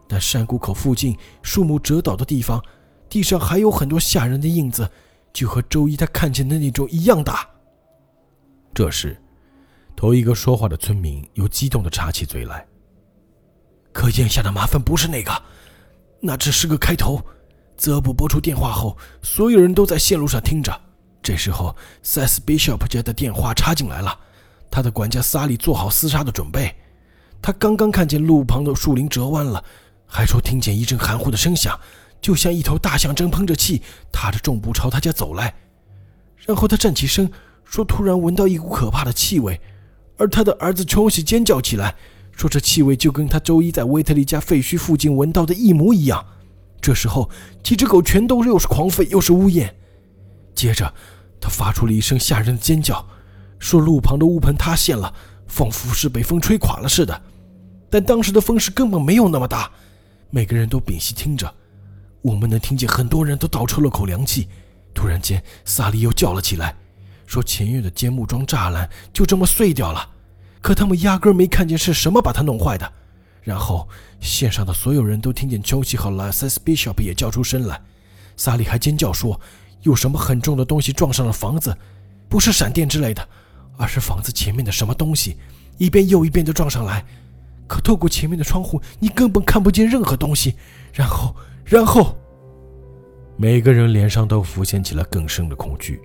[0.07, 2.63] 但山谷口附近树木折倒的地方，
[3.09, 4.89] 地上还有很多吓人的印子，
[5.31, 7.47] 就和周一他看见的那种一样大。
[8.73, 9.17] 这时。
[9.95, 12.65] 头一个说话的村民又激动地插起嘴来
[13.91, 15.43] ：“可眼下的麻烦不是那个，
[16.21, 17.21] 那只是个开头。
[17.75, 20.71] 泽布拨出电话后，所有人都在线路上听着。
[21.21, 24.17] 这时候，塞斯· Bishop 家的电话插进来了，
[24.71, 26.75] 他的管家萨利做好厮杀的准备。
[27.41, 29.63] 他刚刚看见路旁的树林折弯了，
[30.05, 31.77] 还说听见一阵含糊的声响，
[32.21, 35.53] 就像一头大象正喷着气，踏着重步朝他家走来。
[36.45, 37.31] 然后他站起身，
[37.63, 39.59] 说突然闻到一股可怕的气味，
[40.17, 41.95] 而他的儿子琼西尖叫起来，
[42.31, 46.25] 说这气味就跟他周一在威特利家废墟附近闻到的一模一样。
[46.81, 47.29] 这时候，
[47.61, 49.75] 几只狗全都又是狂吠又是呜咽。
[50.59, 50.93] 接着，
[51.39, 53.07] 他发出了一声吓人的尖叫，
[53.59, 55.13] 说路旁的屋棚塌陷了，
[55.47, 57.21] 仿佛是被风吹垮了似的。
[57.89, 59.71] 但当时的风势根本没有那么大，
[60.29, 61.49] 每个人都屏息听着。
[62.21, 64.49] 我们能听见很多人都倒抽了口凉气。
[64.93, 66.75] 突然间，萨利又叫了起来，
[67.25, 70.09] 说前院的尖木桩栅栏就这么碎掉了，
[70.59, 72.91] 可他们压根没看见是什么把它弄坏的。
[73.43, 73.87] 然后，
[74.19, 77.81] 线上的所有人都听见丘西和拉塞斯· Bishop 也叫出声来。
[78.35, 79.39] 萨利还尖叫说，
[79.81, 81.75] 有什么很重的东西撞上了房子，
[82.27, 83.27] 不是闪电之类的，
[83.77, 85.37] 而是房子前面的什么东西，
[85.77, 87.05] 一遍又一遍地撞上来。
[87.67, 90.55] 可透过前面的窗户，你根本看不见任何东西。
[90.91, 92.17] 然后，然后，
[93.37, 96.01] 每个人脸上都浮现起了更深的恐惧。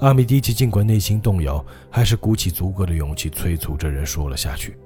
[0.00, 4.78] 阿米迪奇尽管内心动摇，还是鼓起足够的勇气，催促着人说了下去。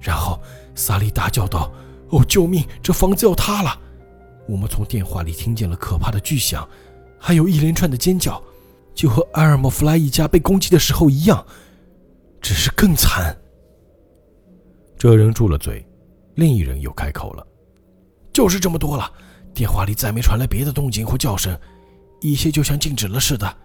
[0.00, 0.40] 然后，
[0.74, 1.72] 萨利大叫道
[2.10, 2.66] ：“哦，救命！
[2.82, 3.78] 这房子要塌了！”
[4.48, 6.68] 我们从电话里听见了可怕的巨响，
[7.20, 8.42] 还有一连串的尖叫，
[8.94, 11.44] 就和埃尔莫弗莱一家被攻击的时候一样，
[12.40, 13.36] 只是更惨。
[14.96, 15.86] 这人住了嘴，
[16.34, 17.46] 另一人又开口了
[18.32, 19.12] ：“就是这么多了。”
[19.52, 21.58] 电话里再没传来别的动静或叫声，
[22.20, 23.56] 一切就像静止了似的。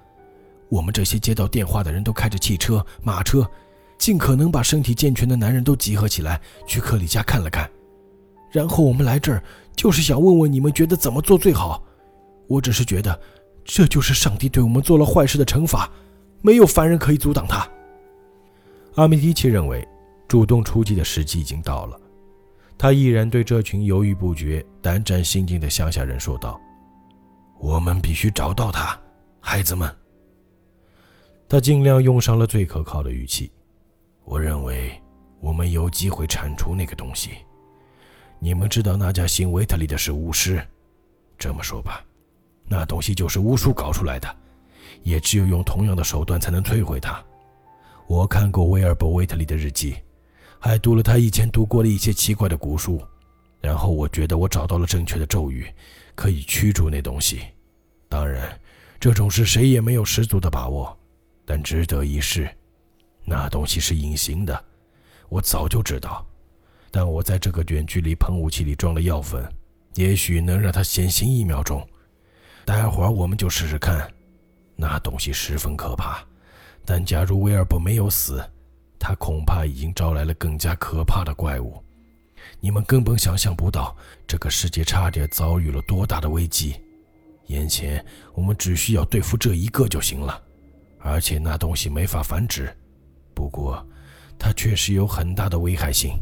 [0.67, 3.49] 我们这些接到电话的人都开着汽车、马车，
[3.97, 7.69] 尽可能把身体健全的男人都集合起来，去克里家看了看。
[8.51, 9.43] 然后我们来这儿，
[9.75, 11.83] 就是想问问你们觉得怎么做最好。
[12.47, 13.19] 我只是觉得，
[13.65, 15.91] 这就是上帝对我们做了坏事的惩罚，
[16.41, 17.67] 没有凡人可以阻挡他。
[18.95, 19.85] 阿米迪奇认为。
[20.27, 22.01] 主动出击的时机已经到了，
[22.79, 26.59] 他毅然对这群犹豫不决、胆战心惊的乡下人说道
[27.61, 28.99] ：“我们必须找到他，
[29.39, 29.87] 孩子们。”
[31.47, 33.51] 他尽量用上了最可靠的语气
[34.25, 34.99] ：“我认为
[35.39, 37.29] 我们有机会铲除那个东西。
[38.39, 40.59] 你们知道那家新维特里的是巫师，
[41.37, 42.03] 这么说吧，
[42.67, 44.35] 那东西就是巫术搞出来的，
[45.03, 47.23] 也只有用同样的手段才能摧毁它。
[48.07, 49.95] 我看过威尔伯·维特利的日记。”
[50.57, 52.99] 还读了他以前读过的一些奇怪的古书，
[53.61, 55.71] 然后我觉得我找到了正确的咒语，
[56.15, 57.43] 可以驱逐那东西。
[58.09, 58.59] 当然，
[58.99, 60.97] 这种事谁也没有十足的把握，
[61.45, 62.49] 但值得一试。
[63.25, 64.65] 那东西是隐形的，
[65.29, 66.25] 我早就知道。
[66.89, 69.47] 但我在这个远距离喷雾器里装了药粉，
[69.93, 71.87] 也许能让它显形一秒钟。
[72.65, 74.11] 待会儿我们就试试看。
[74.75, 76.21] 那东西十分可怕，
[76.83, 78.43] 但假如威尔伯没有死。
[78.97, 81.83] 他恐怕已经招来了更加可怕的怪物，
[82.59, 83.95] 你们根本想象不到，
[84.25, 86.75] 这个世界差点遭遇了多大的危机。
[87.47, 88.03] 眼前
[88.33, 90.41] 我们只需要对付这一个就行了，
[90.97, 92.75] 而且那东西没法繁殖。
[93.35, 93.85] 不过，
[94.39, 96.17] 它确实有很大的危害性，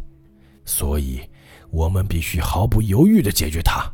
[0.65, 1.21] 所以
[1.69, 3.89] 我们必须毫不犹豫地解决它。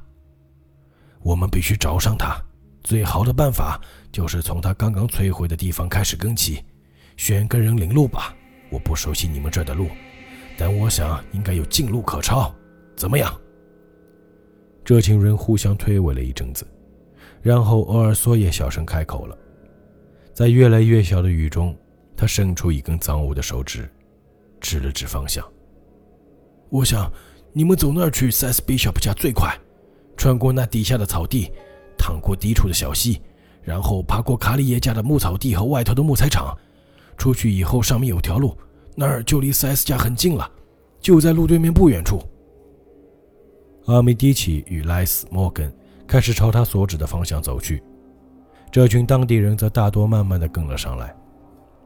[1.21, 2.41] 我们必须找上他，
[2.83, 3.79] 最好的办法
[4.11, 6.63] 就是从他刚刚摧毁的地方开始跟起，
[7.17, 8.35] 选个人领路吧。
[8.71, 9.87] 我不熟悉你们这儿的路，
[10.57, 12.53] 但我想应该有近路可抄。
[12.95, 13.33] 怎么样？
[14.85, 16.65] 这群人互相推诿了一阵子，
[17.41, 19.37] 然后欧尔索也小声开口了。
[20.33, 21.77] 在越来越小的雨中，
[22.15, 23.89] 他伸出一根脏污的手指，
[24.61, 25.45] 指了指方向。
[26.69, 27.11] 我想
[27.51, 29.57] 你们走那儿去，塞斯比小普家最快。
[30.19, 31.49] 穿过那底下的草地，
[31.97, 33.21] 淌过低处的小溪，
[33.61, 36.53] 然后爬过卡里耶家的牧草地和外头的木材厂。
[37.17, 38.53] 出去以后，上面有条路，
[38.95, 40.51] 那儿就离 C.S 家很近了，
[40.99, 42.21] 就在路对面不远处。
[43.85, 45.73] 阿米迪奇与莱斯·摩根
[46.05, 47.81] 开始朝他所指的方向走去，
[48.69, 51.15] 这群当地人则大多慢慢的跟了上来。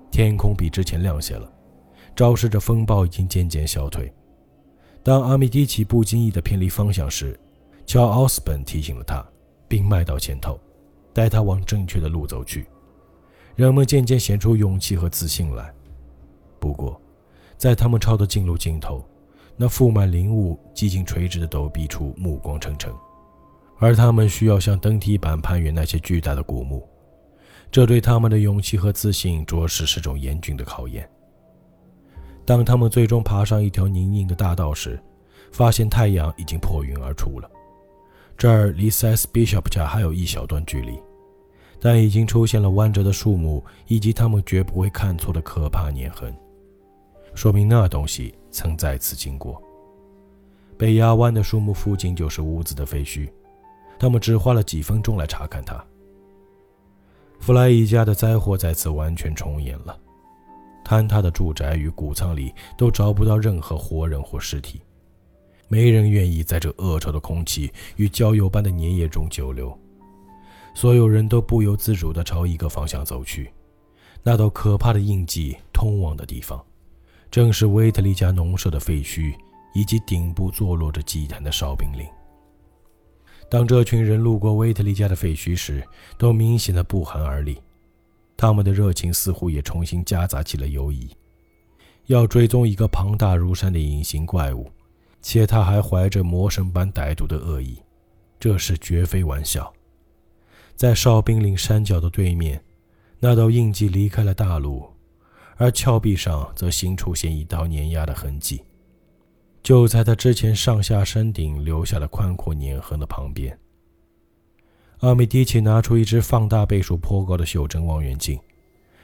[0.09, 1.47] 天空比之前亮些了，
[2.15, 4.11] 昭示着风暴已经渐渐消退。
[5.03, 7.39] 当阿米迪奇不经意的偏离方向时，
[7.85, 9.23] 乔·奥斯本提醒了他，
[9.67, 10.59] 并迈到前头，
[11.13, 12.65] 带他往正确的路走去。
[13.55, 15.71] 人们渐渐显出勇气和自信来。
[16.59, 16.99] 不过，
[17.57, 19.05] 在他们抄的近路尽头，
[19.55, 22.91] 那覆满林雾、几近垂直的陡壁处，目光沉沉，
[23.77, 26.87] 而他们需要像登梯板攀越那些巨大的古墓，
[27.69, 31.07] 这对他们的勇气和自信着实是种严峻的考验。
[32.45, 34.99] 当他们最终爬上一条泥泞的大道时，
[35.51, 37.49] 发现太阳已经破云而出了。
[38.43, 40.99] 这儿离 S Bishop 家还有一小段距离，
[41.79, 46.35] 但已经出现了弯折的树木，以及他们绝不会看错的可怕碾痕，
[47.33, 49.63] 说明那东西曾在此经过。
[50.77, 53.29] 被压弯的树木附近就是屋子的废墟，
[53.97, 55.81] 他们只花了几分钟来查看它。
[57.39, 59.97] 弗莱一家的灾祸再次完全重演了，
[60.83, 64.81] 坍塌的住宅与谷仓里都找不到任何活人或尸体。
[65.73, 69.75] 没人愿意在这恶臭的空气与焦油般的粘液中久留，
[70.75, 73.51] 所有人都不由自主地朝一个方向走去，
[74.21, 76.63] 那道可怕的印记通往的地方，
[77.31, 79.33] 正是威特利家农舍的废墟
[79.73, 82.05] 以及顶部坐落着祭坛的烧饼岭。
[83.49, 85.83] 当这群人路过威特利家的废墟时，
[86.19, 87.59] 都明显的不寒而栗，
[88.37, 91.09] 他们的热情似乎也重新夹杂起了犹疑，
[92.05, 94.69] 要追踪一个庞大如山的隐形怪物。
[95.23, 97.81] 且他还怀着魔神般歹毒的恶意，
[98.39, 99.73] 这事绝非玩笑。
[100.75, 102.61] 在哨兵岭山脚的对面，
[103.19, 104.85] 那道印记离开了大路，
[105.55, 108.61] 而峭壁上则新出现一道碾压的痕迹，
[109.63, 113.57] 就在他之前上下山顶留下了宽阔碾痕的旁边。
[114.99, 118.37] 阿米迪奇拿出一只放大倍数颇高的袖珍望远镜，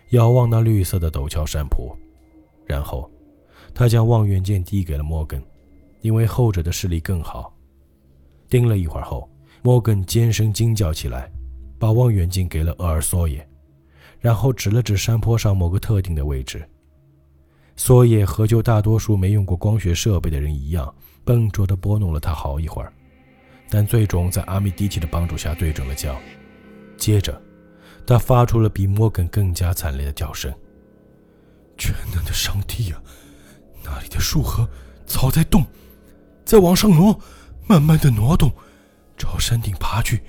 [0.10, 1.98] 遥望那绿色的陡峭山坡，
[2.66, 3.10] 然后
[3.74, 5.42] 他将望远镜递给了摩根。
[6.02, 7.54] 因为后者的视力更好，
[8.48, 9.30] 盯了一会儿后，
[9.62, 11.30] 摩根尖声惊叫起来，
[11.78, 13.48] 把望远镜给了厄尔索耶，
[14.20, 16.68] 然后指了指山坡上某个特定的位置。
[17.76, 20.94] 索耶和就大多数没用过光学设备的人一样，
[21.24, 22.92] 笨拙地拨弄了他好一会儿，
[23.70, 26.18] 但最终在阿米迪奇的帮助下对准了焦。
[26.98, 27.42] 接着，
[28.06, 30.54] 他发出了比摩根更加惨烈的叫声
[31.78, 33.02] ：“全能的上帝啊，
[33.84, 34.68] 那里的树和
[35.06, 35.66] 草在动！”
[36.50, 37.16] 再往上挪，
[37.68, 38.52] 慢慢的挪动，
[39.16, 40.20] 朝山顶爬去。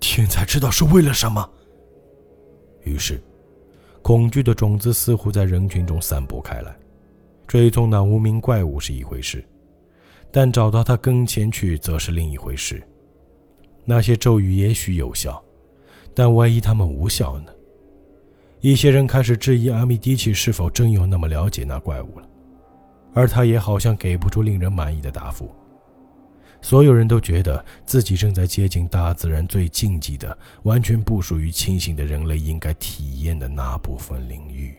[0.00, 1.48] 天才知道是为了什么。
[2.82, 3.22] 于是，
[4.02, 6.76] 恐惧的种子似乎在人群中散播开来。
[7.46, 9.44] 追踪那无名怪物是一回事，
[10.32, 12.82] 但找到他跟前去则是另一回事。
[13.84, 15.40] 那些咒语也许有效，
[16.14, 17.52] 但万一他们无效呢？
[18.60, 22.27] 一些人开始质疑阿米迪奇是否真有那么了解那怪物了。
[23.18, 25.52] 而他也好像给不出令人满意的答复。
[26.62, 34.78] 所有人都觉得自己正在接近大自然最禁忌的、完全不属于清醒的人类应该体验的那部分领域。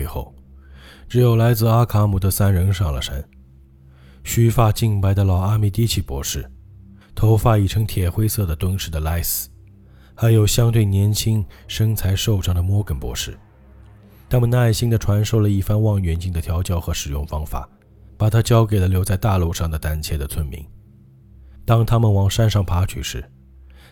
[0.00, 0.34] 最后，
[1.10, 3.22] 只有来自阿卡姆的三人上了山。
[4.24, 6.50] 须发净白的老阿米迪奇博士，
[7.14, 9.50] 头发已成铁灰色的敦实的莱斯，
[10.14, 13.38] 还有相对年轻、身材瘦长的摩根博士。
[14.30, 17.68] 他们耐心地传授了一番望远镜的调教和使用方法，
[18.16, 20.66] 把它交给了留在大路上的胆怯的村民。
[21.66, 23.22] 当他们往山上爬去时，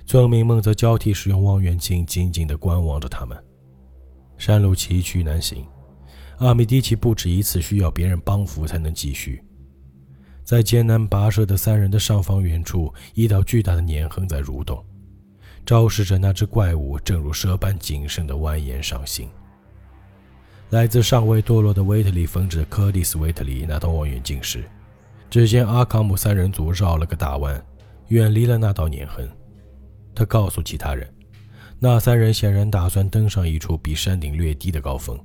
[0.07, 3.37] 村民们则交替使用望远镜，静静地观望着他们。
[4.39, 5.67] 山路崎岖难行。
[6.39, 9.43] 阿米迪奇不止一次需要别人帮扶才能继续。
[10.45, 14.83] 在艰难跋涉的三人的上方远处，一道巨大的碾痕在蠕动，
[15.67, 19.29] 昭示着那只怪物正如蛇般谨慎地蜿蜒上行。
[20.71, 24.65] 来自尚未堕落的维特里分支柯蒂斯·维特里拿到望远镜时，
[25.29, 27.63] 只见阿卡姆三人组绕了个大弯，
[28.09, 29.29] 远离了那道碾痕。
[30.15, 31.13] 他告诉其他人，
[31.79, 35.19] 那三人显然打算登上一处比山顶略低的高峰。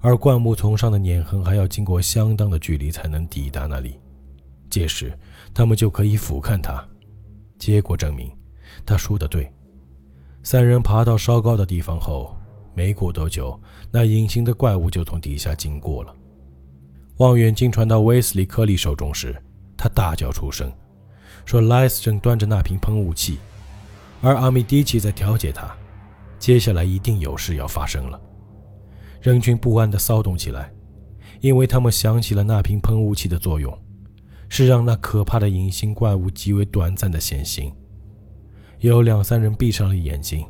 [0.00, 3.98] 而灌木丛上的碾痕还要经过相当的距离才能抵达那里，
[4.70, 5.16] 届时
[5.52, 6.82] 他们就可以俯瞰它。
[7.58, 8.30] 结果证明，
[8.84, 9.50] 他说的对。
[10.42, 12.36] 三人爬到稍高的地方后，
[12.74, 13.58] 没过多久，
[13.90, 16.14] 那隐形的怪物就从底下经过了。
[17.16, 19.34] 望远镜传到威斯利·科利手中时，
[19.76, 20.70] 他大叫出声，
[21.46, 23.38] 说：“莱斯正端着那瓶喷雾器，
[24.20, 25.74] 而阿米迪奇在调节它。
[26.38, 28.20] 接下来一定有事要发生了。”
[29.26, 30.72] 人群不安地骚动起来，
[31.40, 33.76] 因为他们想起了那瓶喷雾器的作用，
[34.48, 37.74] 是让那可怕的隐形怪物极为短暂的现形。
[38.78, 40.46] 有两三人闭上了眼睛，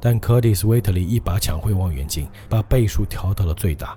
[0.00, 3.94] 但柯蒂斯·威特里一把抢回望远镜，把倍数调到了最大。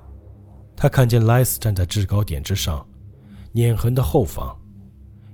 [0.76, 2.86] 他看见莱斯站在制高点之上，
[3.54, 4.54] 碾痕的后方，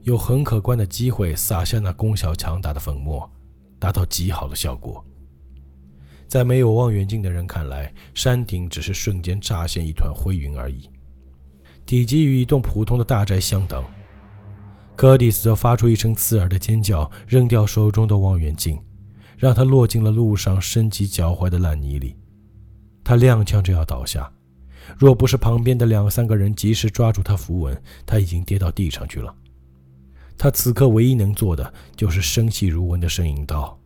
[0.03, 3.27] 有很可观的机会撒下那功效强大的粉末，
[3.79, 5.03] 达到极好的效果。
[6.27, 10.89] 在没有望远镜的人看来，山顶只是瞬间乍现一团灰云而已，
[11.85, 13.83] 体积与一栋普通的大宅相当。
[14.95, 18.81] 柯蒂斯则发出一声刺耳的尖叫，扔掉手中的望远镜，
[19.37, 22.15] 让它落进了路上深及脚踝的烂泥里。
[23.03, 24.31] 他踉跄着要倒下，
[24.97, 29.35] 若不是旁边的两三个人及时抓住他扶稳，他已经跌到地上去了。
[30.37, 33.79] 他此刻唯一能做的，就是声细如蚊的呻吟道：“，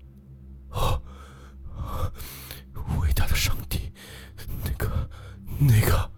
[3.02, 3.92] 伟大的上帝，
[4.64, 5.10] 那个，
[5.60, 6.10] 那个！”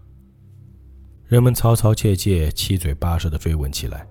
[1.26, 4.06] 人们嘈嘈切切、七嘴八舌地追问起来。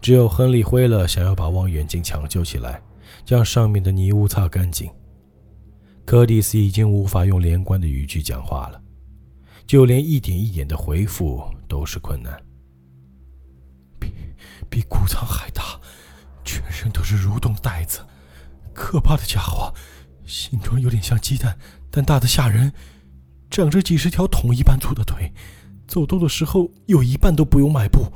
[0.00, 2.82] 只有亨利·灰勒想要把望远镜抢救起来，
[3.24, 4.90] 将上面的泥污擦干净。
[6.04, 8.82] 柯蒂斯已经无法用连贯的语句讲话了，
[9.64, 12.36] 就连一点一点的回复都是困难。
[14.00, 14.12] 比
[14.68, 15.80] 比谷仓还大，
[16.44, 18.00] 全身都是蠕动袋子，
[18.74, 19.72] 可怕的家伙，
[20.26, 21.56] 形状有点像鸡蛋，
[21.92, 22.72] 但大的吓人，
[23.52, 25.30] 长着几十条桶一般粗的腿，
[25.86, 28.10] 走动的时候有一半都不用迈步。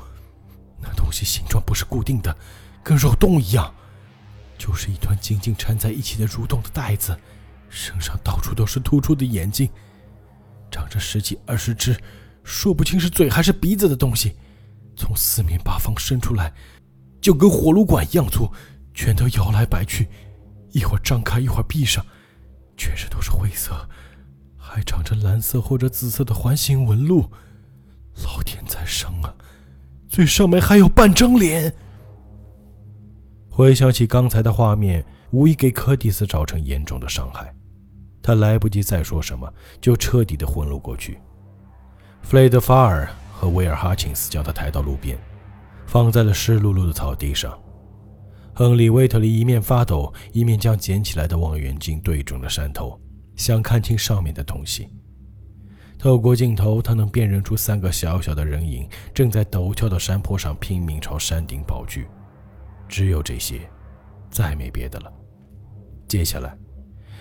[0.80, 2.34] 那东西形状不是固定的，
[2.82, 3.72] 跟肉冻一样，
[4.56, 7.14] 就是一团紧紧缠在一起的蠕动的袋子。
[7.68, 9.68] 身上到处都是突出的眼睛，
[10.70, 11.94] 长着十几二十只，
[12.42, 14.34] 说不清是嘴还是鼻子的东西，
[14.96, 16.50] 从四面八方伸出来，
[17.20, 18.50] 就跟火炉管一样粗，
[18.94, 20.08] 全都摇来摆去，
[20.70, 22.02] 一会儿张开一会儿闭上，
[22.74, 23.86] 全身都是灰色，
[24.68, 27.30] 还长着蓝色或者紫色的环形纹路。
[28.24, 29.34] 老天在上啊！
[30.08, 31.72] 最上面还有半张脸。
[33.48, 37.54] 回想起刚才的画面，无疑给柯蒂斯造成严重的伤害。
[38.22, 39.50] 他来不及再说什么，
[39.80, 41.18] 就彻底的昏了过去。
[42.22, 45.16] 弗雷德·法尔和威尔·哈钦斯将他抬到路边，
[45.86, 47.56] 放在了湿漉漉的草地上。
[48.54, 52.98] 亨利·威特利一面发抖，一面将捡起来的望远镜对准了山头，
[53.36, 54.88] 想看清上面的东西。
[55.98, 62.06] 透过镜头，他能辨认出三个小小的人影正在陡峭的山坡上拼命朝山顶跑去。
[62.88, 63.60] 只有这些，
[64.30, 65.12] 再没别的了。
[66.06, 66.56] 接下来，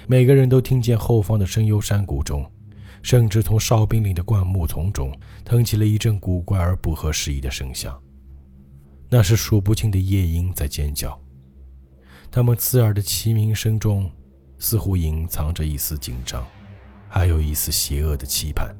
[0.08, 2.46] 每个人都听见后方的深幽山谷中，
[3.02, 5.12] 甚至从哨兵里的灌木丛中
[5.44, 8.00] 腾起了一阵古怪而不合时宜的声响。
[9.10, 11.20] 那是数不清的夜莺在尖叫，
[12.30, 14.12] 它们刺耳的齐鸣声中，
[14.66, 16.44] 似乎隐藏着一丝紧张。
[17.08, 18.76] 还有一丝邪恶的期盼。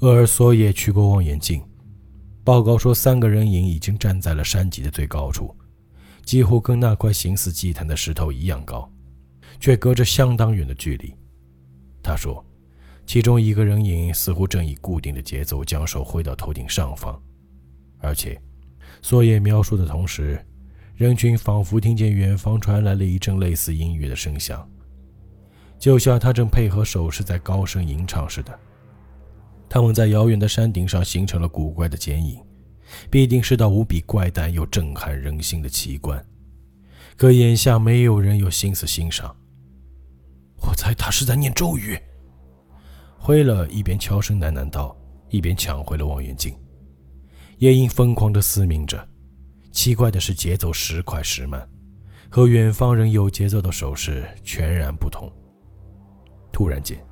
[0.00, 1.62] 厄尔索也去过望远镜，
[2.42, 5.56] 报告说，三个人影已经站在了山脊的最高处，
[6.24, 8.92] 几乎跟那块形似祭坛的石头一样高，
[9.60, 11.14] 却隔着相当远的距离。
[12.02, 12.44] 他说，
[13.06, 17.16] 其中一个人影似乎正以固定的节奏将手挥到头顶上方，
[18.00, 18.38] 而且，
[19.02, 20.44] 索野描述的同时，
[20.94, 24.68] 人群仿佛听见远方传来了一阵类似音乐的声响。
[25.78, 28.56] 就像他正配合手势在高声吟唱似的，
[29.68, 32.40] 他们在遥远的山顶上形成了古怪的剪影，
[33.10, 36.24] 必定是道无比怪诞又震撼人心的奇观。
[37.16, 39.34] 可眼下没有人有心思欣赏。
[40.60, 41.98] 我猜他是在念咒语。
[43.18, 44.96] 灰了一边悄声喃喃道，
[45.30, 46.54] 一边抢回了望远镜。
[47.58, 49.08] 夜莺疯狂地嘶鸣着，
[49.72, 51.66] 奇怪的是节奏时快时慢，
[52.28, 55.32] 和远方人有节奏的手势全然不同。
[56.52, 57.02] 突然间，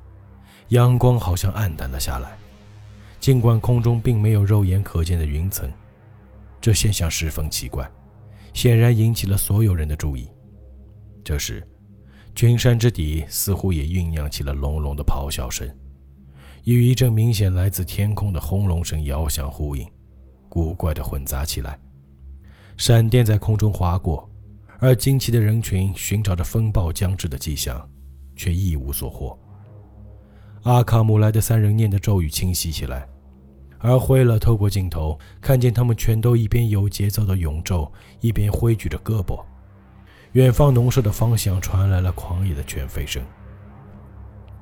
[0.69, 2.37] 阳光好像暗淡了下来，
[3.19, 5.69] 尽管空中并没有肉眼可见的云层。
[6.61, 7.89] 这现象十分奇怪，
[8.53, 10.29] 显然引起了所有人的注意。
[11.23, 11.67] 这时，
[12.35, 15.67] 群山之底似乎也酝酿起了隆隆的咆哮声，
[16.65, 19.83] 与一阵明显来自天空的轰隆声遥相呼应，
[20.47, 21.79] 古怪的混杂起来。
[22.81, 24.27] 闪电在空中划过，
[24.79, 27.87] 而惊奇的人群寻找着风暴将至的迹象。
[28.35, 29.37] 却一无所获。
[30.63, 33.07] 阿卡姆来的三人念的咒语清晰起来，
[33.77, 39.39] 而灰了透过镜头看见他们全都一边有节奏的咏咒，一边挥举着胳膊。
[40.31, 43.23] 远方农舍的方向传来了狂野的犬吠声。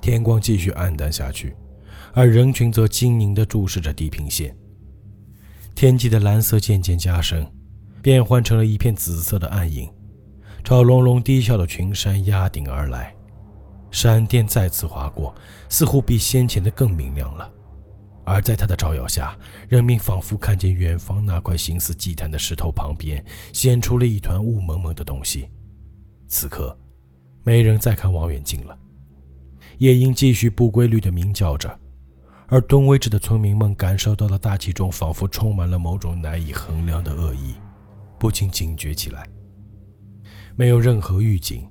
[0.01, 1.55] 天光继续暗淡下去，
[2.11, 4.53] 而人群则精凝地注视着地平线。
[5.73, 7.49] 天际的蓝色渐渐加深，
[8.01, 9.89] 变换成了一片紫色的暗影，
[10.63, 13.13] 朝隆隆低啸的群山压顶而来。
[13.91, 15.33] 闪电再次划过，
[15.67, 17.51] 似乎比先前的更明亮了。
[18.23, 19.35] 而在它的照耀下，
[19.67, 25.49] 人民仿佛看见远方那块形似祭坛的石头旁边显出了一团雾蒙蒙的东西。
[26.27, 26.77] 此刻，
[27.43, 28.77] 没人再看望远镜了。
[29.79, 31.75] 夜莺继续不规律地鸣叫着，
[32.47, 37.55] 而东威治的村民们感受到了大气中仿佛充满了某种难以衡量的恶意，
[38.19, 39.27] 不禁警觉起来。
[40.55, 41.65] 没有任何预警。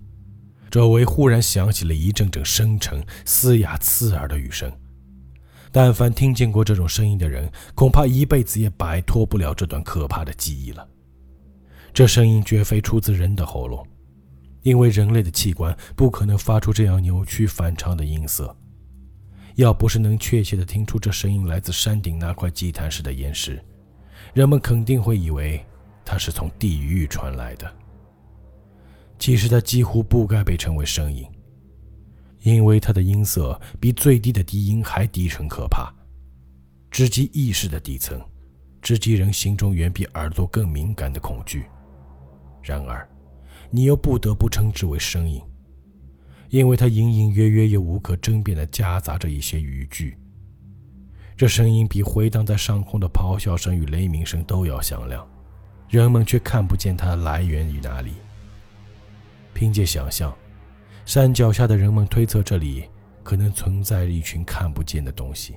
[0.70, 4.70] 周围忽然响起了一阵阵深沉、嘶哑、刺耳的雨声。
[5.72, 10.86] 但凡听见过这种声音的人，恐怕一辈子也摆脱不了这段可怕的记忆了。
[11.92, 13.86] 这声音绝非出自人的喉咙，
[14.62, 18.54] 因为人类的器官不可能发出这样扭曲反常的音色。
[19.56, 23.58] 要不是能确切地听出这声音来自山顶那块祭坛式的岩石，
[24.34, 25.64] 人们肯定会以为
[26.10, 27.70] 它是从地狱传来的。
[29.18, 31.22] 其实它几乎不该被称为声音。
[32.40, 35.92] 因为它的音色比最低的低音还低沉可怕，
[36.90, 38.18] 直击意识的底层，
[38.80, 41.66] 直击人心中远比耳朵更敏感的恐惧。
[42.62, 43.06] 然而，
[43.70, 45.42] 你又不得不称之为声音，
[46.48, 50.16] 因为它隐隐约约又无可争辩地夹杂着一些语句。
[51.36, 55.28] 这声音比回荡在上空的咆哮声与雷鸣声都要响亮，
[55.88, 58.12] 人们却看不见它来源于哪里。
[59.52, 60.32] 凭借想象。
[61.04, 62.84] 山脚下的人们推测，这里
[63.22, 65.56] 可能存在一群看不见的东西，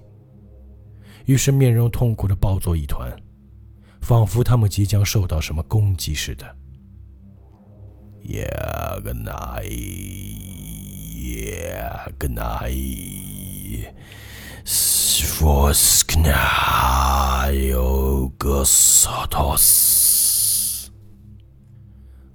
[1.25, 3.13] 于是面容痛苦地抱作一团，
[3.99, 6.55] 仿佛他们即将受到什么攻击似的。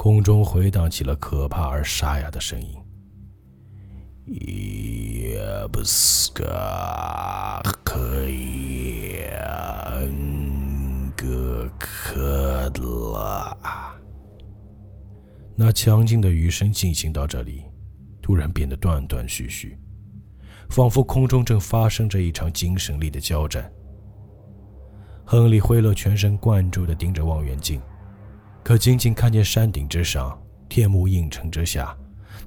[0.06, 2.68] 空中回荡起了可怕而沙哑的声音。
[4.24, 5.36] 也
[5.72, 9.16] 不是个可以
[11.16, 13.58] 个可了。
[15.56, 17.64] 那强劲的雨声进行到这里，
[18.22, 19.76] 突然变得断断续续，
[20.70, 23.68] 仿佛空中正发生着一场精神力的交战。
[25.24, 27.82] 亨利·惠勒全神贯注地盯着望远镜，
[28.66, 30.36] 可仅仅看见山顶之上，
[30.68, 31.97] 天幕映衬之下。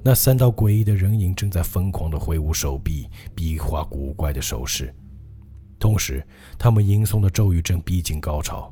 [0.02, 4.94] 那三道诡异的人影正在疯狂地挥舞手臂，比划古怪的手势，
[5.78, 6.22] 同时，
[6.58, 8.70] 他们吟诵的咒语正逼近高潮。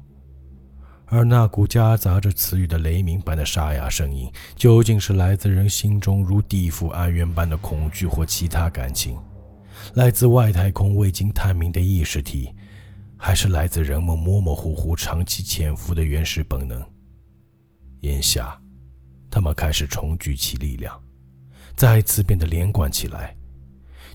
[1.06, 9.16] 而那股夹杂着词语的雷鸣般的沙哑声音，究竟是来自人心中如地府暗渊般的恐惧，或其他感情？
[9.94, 12.54] 来自外太空未经探明的意识体，
[13.16, 16.84] 还是来自人们模模糊糊、长期潜伏的原始本能？
[18.00, 18.60] 眼下，
[19.30, 20.98] 他们开始重聚起力量。
[21.76, 23.36] 再次变得连贯起来，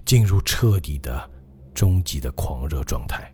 [0.06, 1.30] 进入彻底的、
[1.74, 3.34] 终极的狂热状态。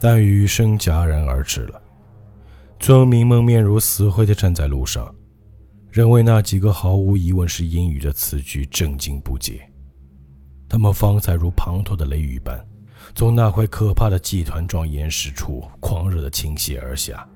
[0.00, 1.80] 但雨声戛然而止了。
[2.78, 5.14] 村民们面如死灰地站在路上，
[5.90, 9.60] 仍为那几个毫无疑问是阴语的词句震惊不解。
[10.68, 12.58] 他们方才如滂沱的雷雨般，
[13.14, 17.28] 从那块可怕的祭团状岩石处狂热地倾泻而下，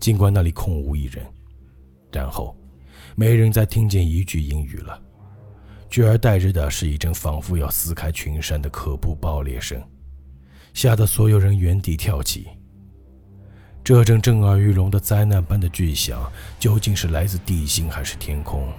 [0.00, 1.24] 尽管那里空无一人。
[2.12, 2.54] 然后。
[3.14, 5.00] 没人再听见一句英语了，
[5.90, 9.82] 取而代之的是一阵仿佛要撕开群山的可怖爆裂声，
[10.78, 12.46] 吓得所有人原地跳起。
[13.82, 18.72] 这阵震耳欲聋的灾难般的巨响，究竟是来自地心还是天空？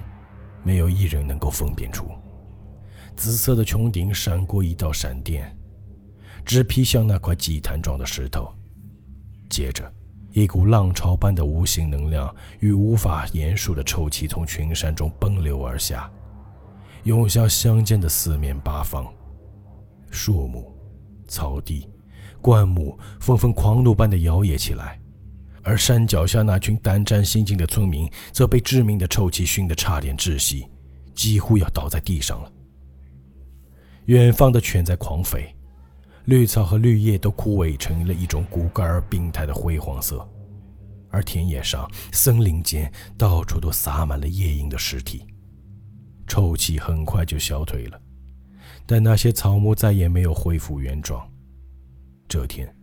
[0.63, 2.09] 没有一人能够分辨出。
[3.17, 5.53] 紫色的穹顶闪过一道闪电，
[6.45, 8.49] 直劈向那块祭坛状的石头，
[9.49, 9.83] 接着。
[10.31, 16.09] 一股浪潮般的无形能量与无法言述的臭气从群山中奔流而下，
[17.03, 19.05] 涌向乡间的四面八方。
[20.11, 20.73] 树木、
[21.29, 21.87] 草地、
[22.41, 24.99] 灌木纷纷狂怒般的摇曳起来，
[25.63, 30.67] 而山脚下那群胆战心惊的村民则被致命的臭气熏得差点窒息，
[31.15, 32.51] 几乎要倒在地上了。
[34.05, 35.47] 远方的犬在狂吠。
[36.25, 40.27] 绿草和绿叶都枯萎成了一种骨干而病态的灰黄色，
[41.09, 45.25] 而田野上、森林间到处都洒满了夜莺的尸体，
[46.27, 47.99] 臭气很快就消退了，
[48.91, 51.23] 但那些草木再也没有恢复原状。
[52.27, 52.75] 这天，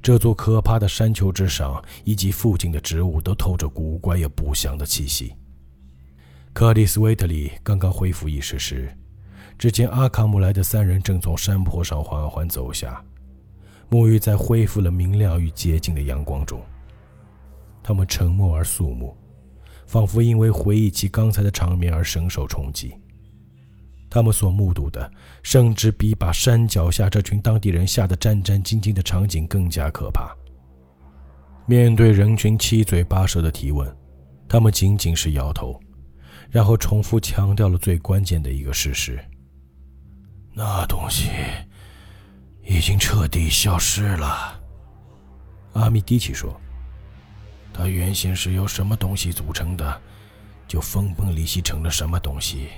[0.00, 5.34] 这座可怕的山丘之上以及附近的植物都透着古怪又不祥的气息，
[6.52, 8.96] 克里斯·威特里刚刚恢复意识时，
[9.58, 13.04] 只见阿卡姆来的三人正从山坡上缓缓走下，
[13.90, 16.62] 沐浴在恢复了明亮与洁净的阳光中。
[17.82, 19.16] 他们沉默而肃穆，
[19.88, 22.94] 仿佛因为回忆起刚才的场面而深受冲击。
[24.12, 25.10] 他们所目睹的，
[25.42, 30.36] 甚至比把山脚下这群当地人吓得战战兢兢的场景更加可怕。
[31.64, 33.90] 面对人群七嘴八舌的提问，
[34.46, 35.80] 他们仅仅是摇头，
[36.50, 39.18] 然后重复强调了最关键的一个事实：
[40.52, 41.30] 那东西
[42.66, 44.60] 已经彻底消失了。
[45.72, 46.54] 阿米迪奇说
[47.72, 49.98] ：“它原先是由什么东西组成的，
[50.68, 52.68] 就分崩离析成了什么东西。”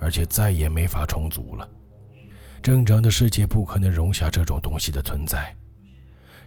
[0.00, 1.68] 而且再也没法重组了。
[2.62, 5.54] 正常的世界不可能容下这种东西的存在，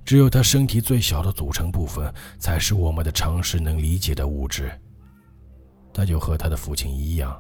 [0.03, 4.71] 只有它身体最小的组成部分才是我们的常识能理解的物质。
[5.93, 7.39] 他就和他的父亲一样，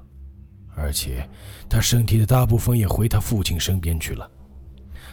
[0.75, 1.27] 而且
[1.67, 4.29] 他身体的大部分也回他父亲身边去了。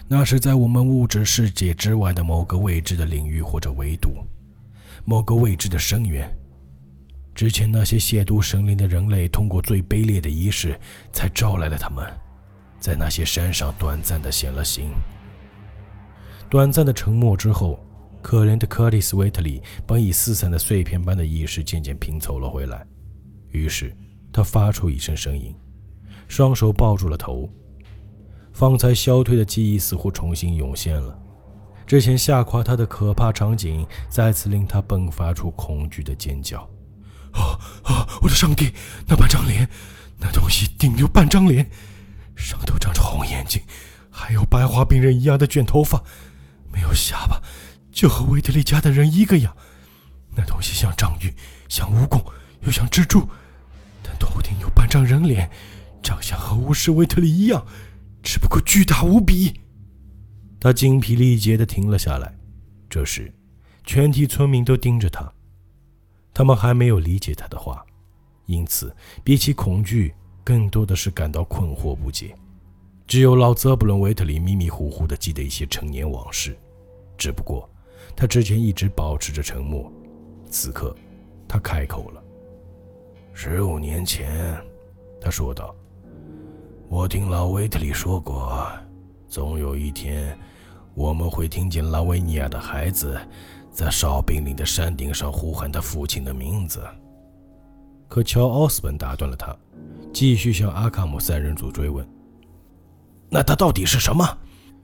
[0.07, 4.11] 那是在我们物质世界之外的某个未知的领域或者维度，
[5.05, 6.31] 某个未知的深渊。
[7.35, 10.79] 之前那些亵渎神灵的人类，通过最卑劣的仪式，
[11.13, 12.07] 才招来了他们，
[12.79, 14.91] 在那些山上短暂的显了形。
[16.51, 17.79] 短暂的沉默之后，
[18.21, 22.85] 可怜的克里斯·威特里本已四散的碎片般的意识渐渐拼凑了回来，
[23.51, 23.97] 于是
[24.33, 25.55] 他发出一声声音，
[26.29, 27.49] 双手抱住了头。
[28.53, 31.17] 方才消退的记忆似乎重新涌现了，
[31.87, 36.69] 之前吓垮他的可怕场景再次令他迸发出恐惧的尖叫。
[37.33, 38.09] 哦哦！
[38.23, 38.73] 我的上帝，
[39.07, 39.69] 那半张脸，
[40.19, 41.69] 那东西顶有半张脸，
[42.37, 43.63] 上头长着红眼睛，
[44.11, 46.03] 还有白化病人一样的卷头发，
[46.73, 47.41] 没有下巴，
[47.93, 49.57] 就和维特利家的人一个样。
[50.35, 51.33] 那东西像章鱼，
[51.69, 52.23] 像蜈蚣，
[52.63, 53.29] 又像蜘蛛，
[54.03, 55.51] 但头顶有半张人脸，
[56.03, 57.65] 长相和巫师维特利一样，
[58.23, 59.61] 只不过巨大无比。
[60.61, 62.33] 他精疲力竭地停了下来。
[62.89, 63.33] 这时，
[63.85, 65.33] 全体村民都盯着他。
[66.33, 67.85] 他们还没有理解他的话，
[68.47, 72.35] 因此比起恐惧，更多的是感到困惑不解。
[73.07, 76.57] 只有老泽布伦·维特里迷迷糊糊地记得一些成年往事，
[77.19, 77.69] 只不过
[78.15, 79.91] 他之前一直保持着沉默。
[80.49, 80.95] 此刻，
[81.49, 82.23] 他开口了
[83.35, 84.57] ：“十五年前，
[85.21, 85.75] 他说道，
[86.89, 88.67] 我听老维特里说过，
[89.29, 90.39] 总有一天，
[90.95, 93.21] 我们会听见拉维尼亚的孩子。”
[93.73, 96.85] 在哨兵岭的山顶上呼喊他父亲的名字，
[98.09, 99.57] 可乔·奥斯本打断了他，
[100.13, 102.07] 继续向阿卡姆三人组追问
[103.31, 104.27] ：“那他到底是什么？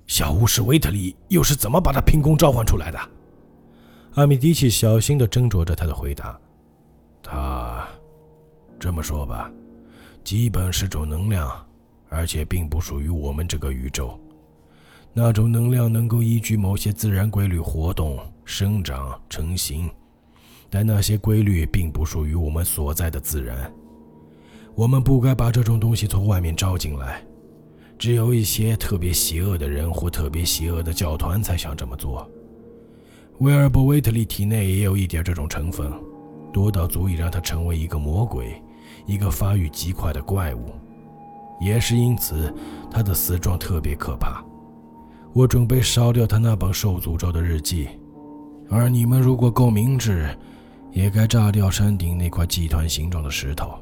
[0.06, 2.98] 小巫师维特利又是怎么把他凭空召唤出来的？”
[4.14, 6.38] 阿米迪奇小心地斟酌着他的回答
[7.20, 7.86] ：“他
[8.78, 9.50] 这么说吧，
[10.22, 11.50] 基本是种能量，
[12.08, 14.18] 而且并不属于我们这个宇宙。
[15.12, 19.90] 那种能量能够依据某些自然规律活动。”生长成型，
[20.70, 23.70] 但那些规律并不属于我们所在的自然。
[24.76, 27.22] 我们不该把这种东西从外面招进来。
[27.98, 32.30] 只有一些特别邪恶的人或特别邪恶的教团才想这么做。
[33.38, 35.92] 威尔伯·威特利体内也有一点这种成分，
[36.52, 38.62] 多到足以让他成为一个魔鬼，
[39.06, 40.72] 一个发育极快的怪物。
[41.60, 42.54] 也是因此，
[42.90, 44.44] 他的死状特别可怕。
[45.32, 47.88] 我准备烧掉他那本受诅咒的日记。
[48.68, 50.28] 而你们如果够明智，
[50.90, 53.78] 也该炸掉山顶那块祭团形状的石头，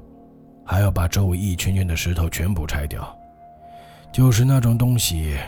[0.64, 3.16] 还要把周围一圈圈的石头全部拆掉。
[4.12, 5.38] 就是那种东西，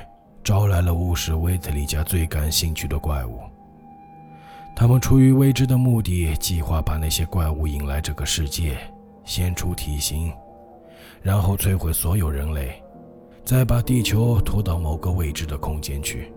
[0.42, 3.40] 招来了巫师威特里家最感兴趣的怪物。
[4.74, 8.78] 他们出于未知的目的，计划把那些怪物引来这个世界，
[9.24, 10.32] 先出体型，
[11.20, 12.82] 然后摧毁所有人类，
[13.44, 16.32] 再把地球拖到某个未知的空间去。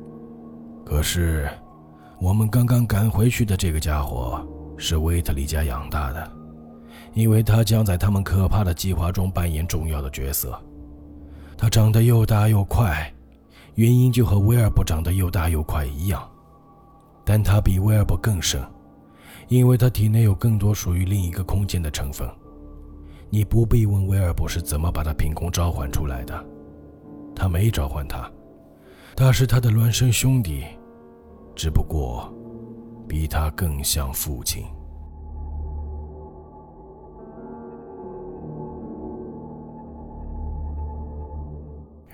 [0.85, 1.49] 可是。
[2.21, 4.45] 我们刚刚赶回去的这个家伙
[4.77, 6.31] 是威特里家养大的，
[7.13, 10.59] 因为他将在他们可怕的计划中扮演重要的角色。
[11.57, 13.09] 他长得又大又快，
[13.75, 16.29] 原因就和威尔伯长得又大又快一样，
[17.23, 18.61] 但他比威尔伯更深，
[19.47, 22.29] 因为他体内有更多属于另一个空间的成分。
[23.29, 26.45] 你不必问威尔伯是怎么把他凭空召唤出来的，
[27.33, 28.29] 他没召唤他，
[29.15, 30.65] 他是他的孪生兄弟。
[31.60, 32.34] 只不过，
[33.06, 34.64] 比他更像父亲。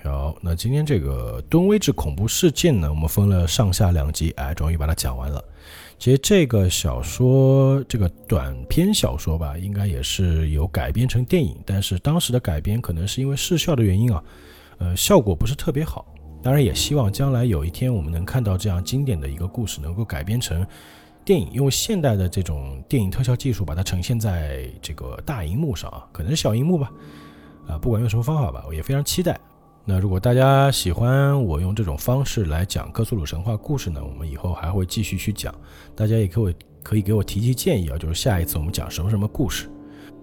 [0.03, 5.39] 好，那今天这个敦威治恐怖事件呢，我们分了上下两集，哎，终于把它讲完了。
[5.99, 14.23] 其实这个小说，这个短篇小说吧，应该也是有改编成电影，但是当时的改编可能是因为视效的原因啊，
[14.79, 16.03] 呃，效果不是特别好。
[16.45, 20.63] 当然，也希望将来有一天我们能看到这样经典的一个故事能够改编成
[21.25, 26.91] 电影，用现代的这种电影特效技术把它呈现在这个大荧幕上啊，可能是小荧幕吧，
[27.67, 29.35] 啊，不管用什么方法吧，我也非常期待。
[29.85, 35.51] 那如果大家喜欢我用这种方式来讲克苏鲁神话故事呢，我们以后还会继续去讲。
[35.95, 36.53] 大家也可我
[36.83, 39.67] 可以给我提提建议啊，就是下一次我们讲什么什么故事。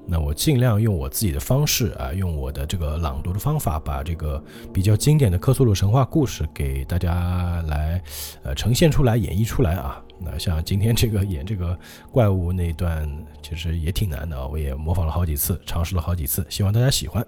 [0.06, 4.42] 那我尽量用我自己的方式啊，用我的这个朗读的方法，把这个
[4.72, 8.02] 比较经典的科苏鲁神话故事给大家来
[8.42, 10.02] 呃呈现出来、演绎出来啊。
[10.18, 11.78] 那像今天这个演这个
[12.10, 13.08] 怪物那段，
[13.42, 17.24] 其实也挺难的，我也模仿了好几次，尝试了好几次，希望大家喜欢。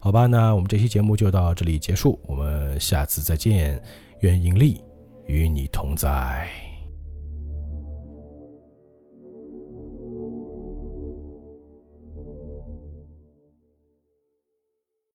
[0.00, 3.82] 好吧，那我们这期节目就到这里结束，我们下次再见，
[4.20, 4.82] 愿引力
[5.26, 6.63] 与你同在。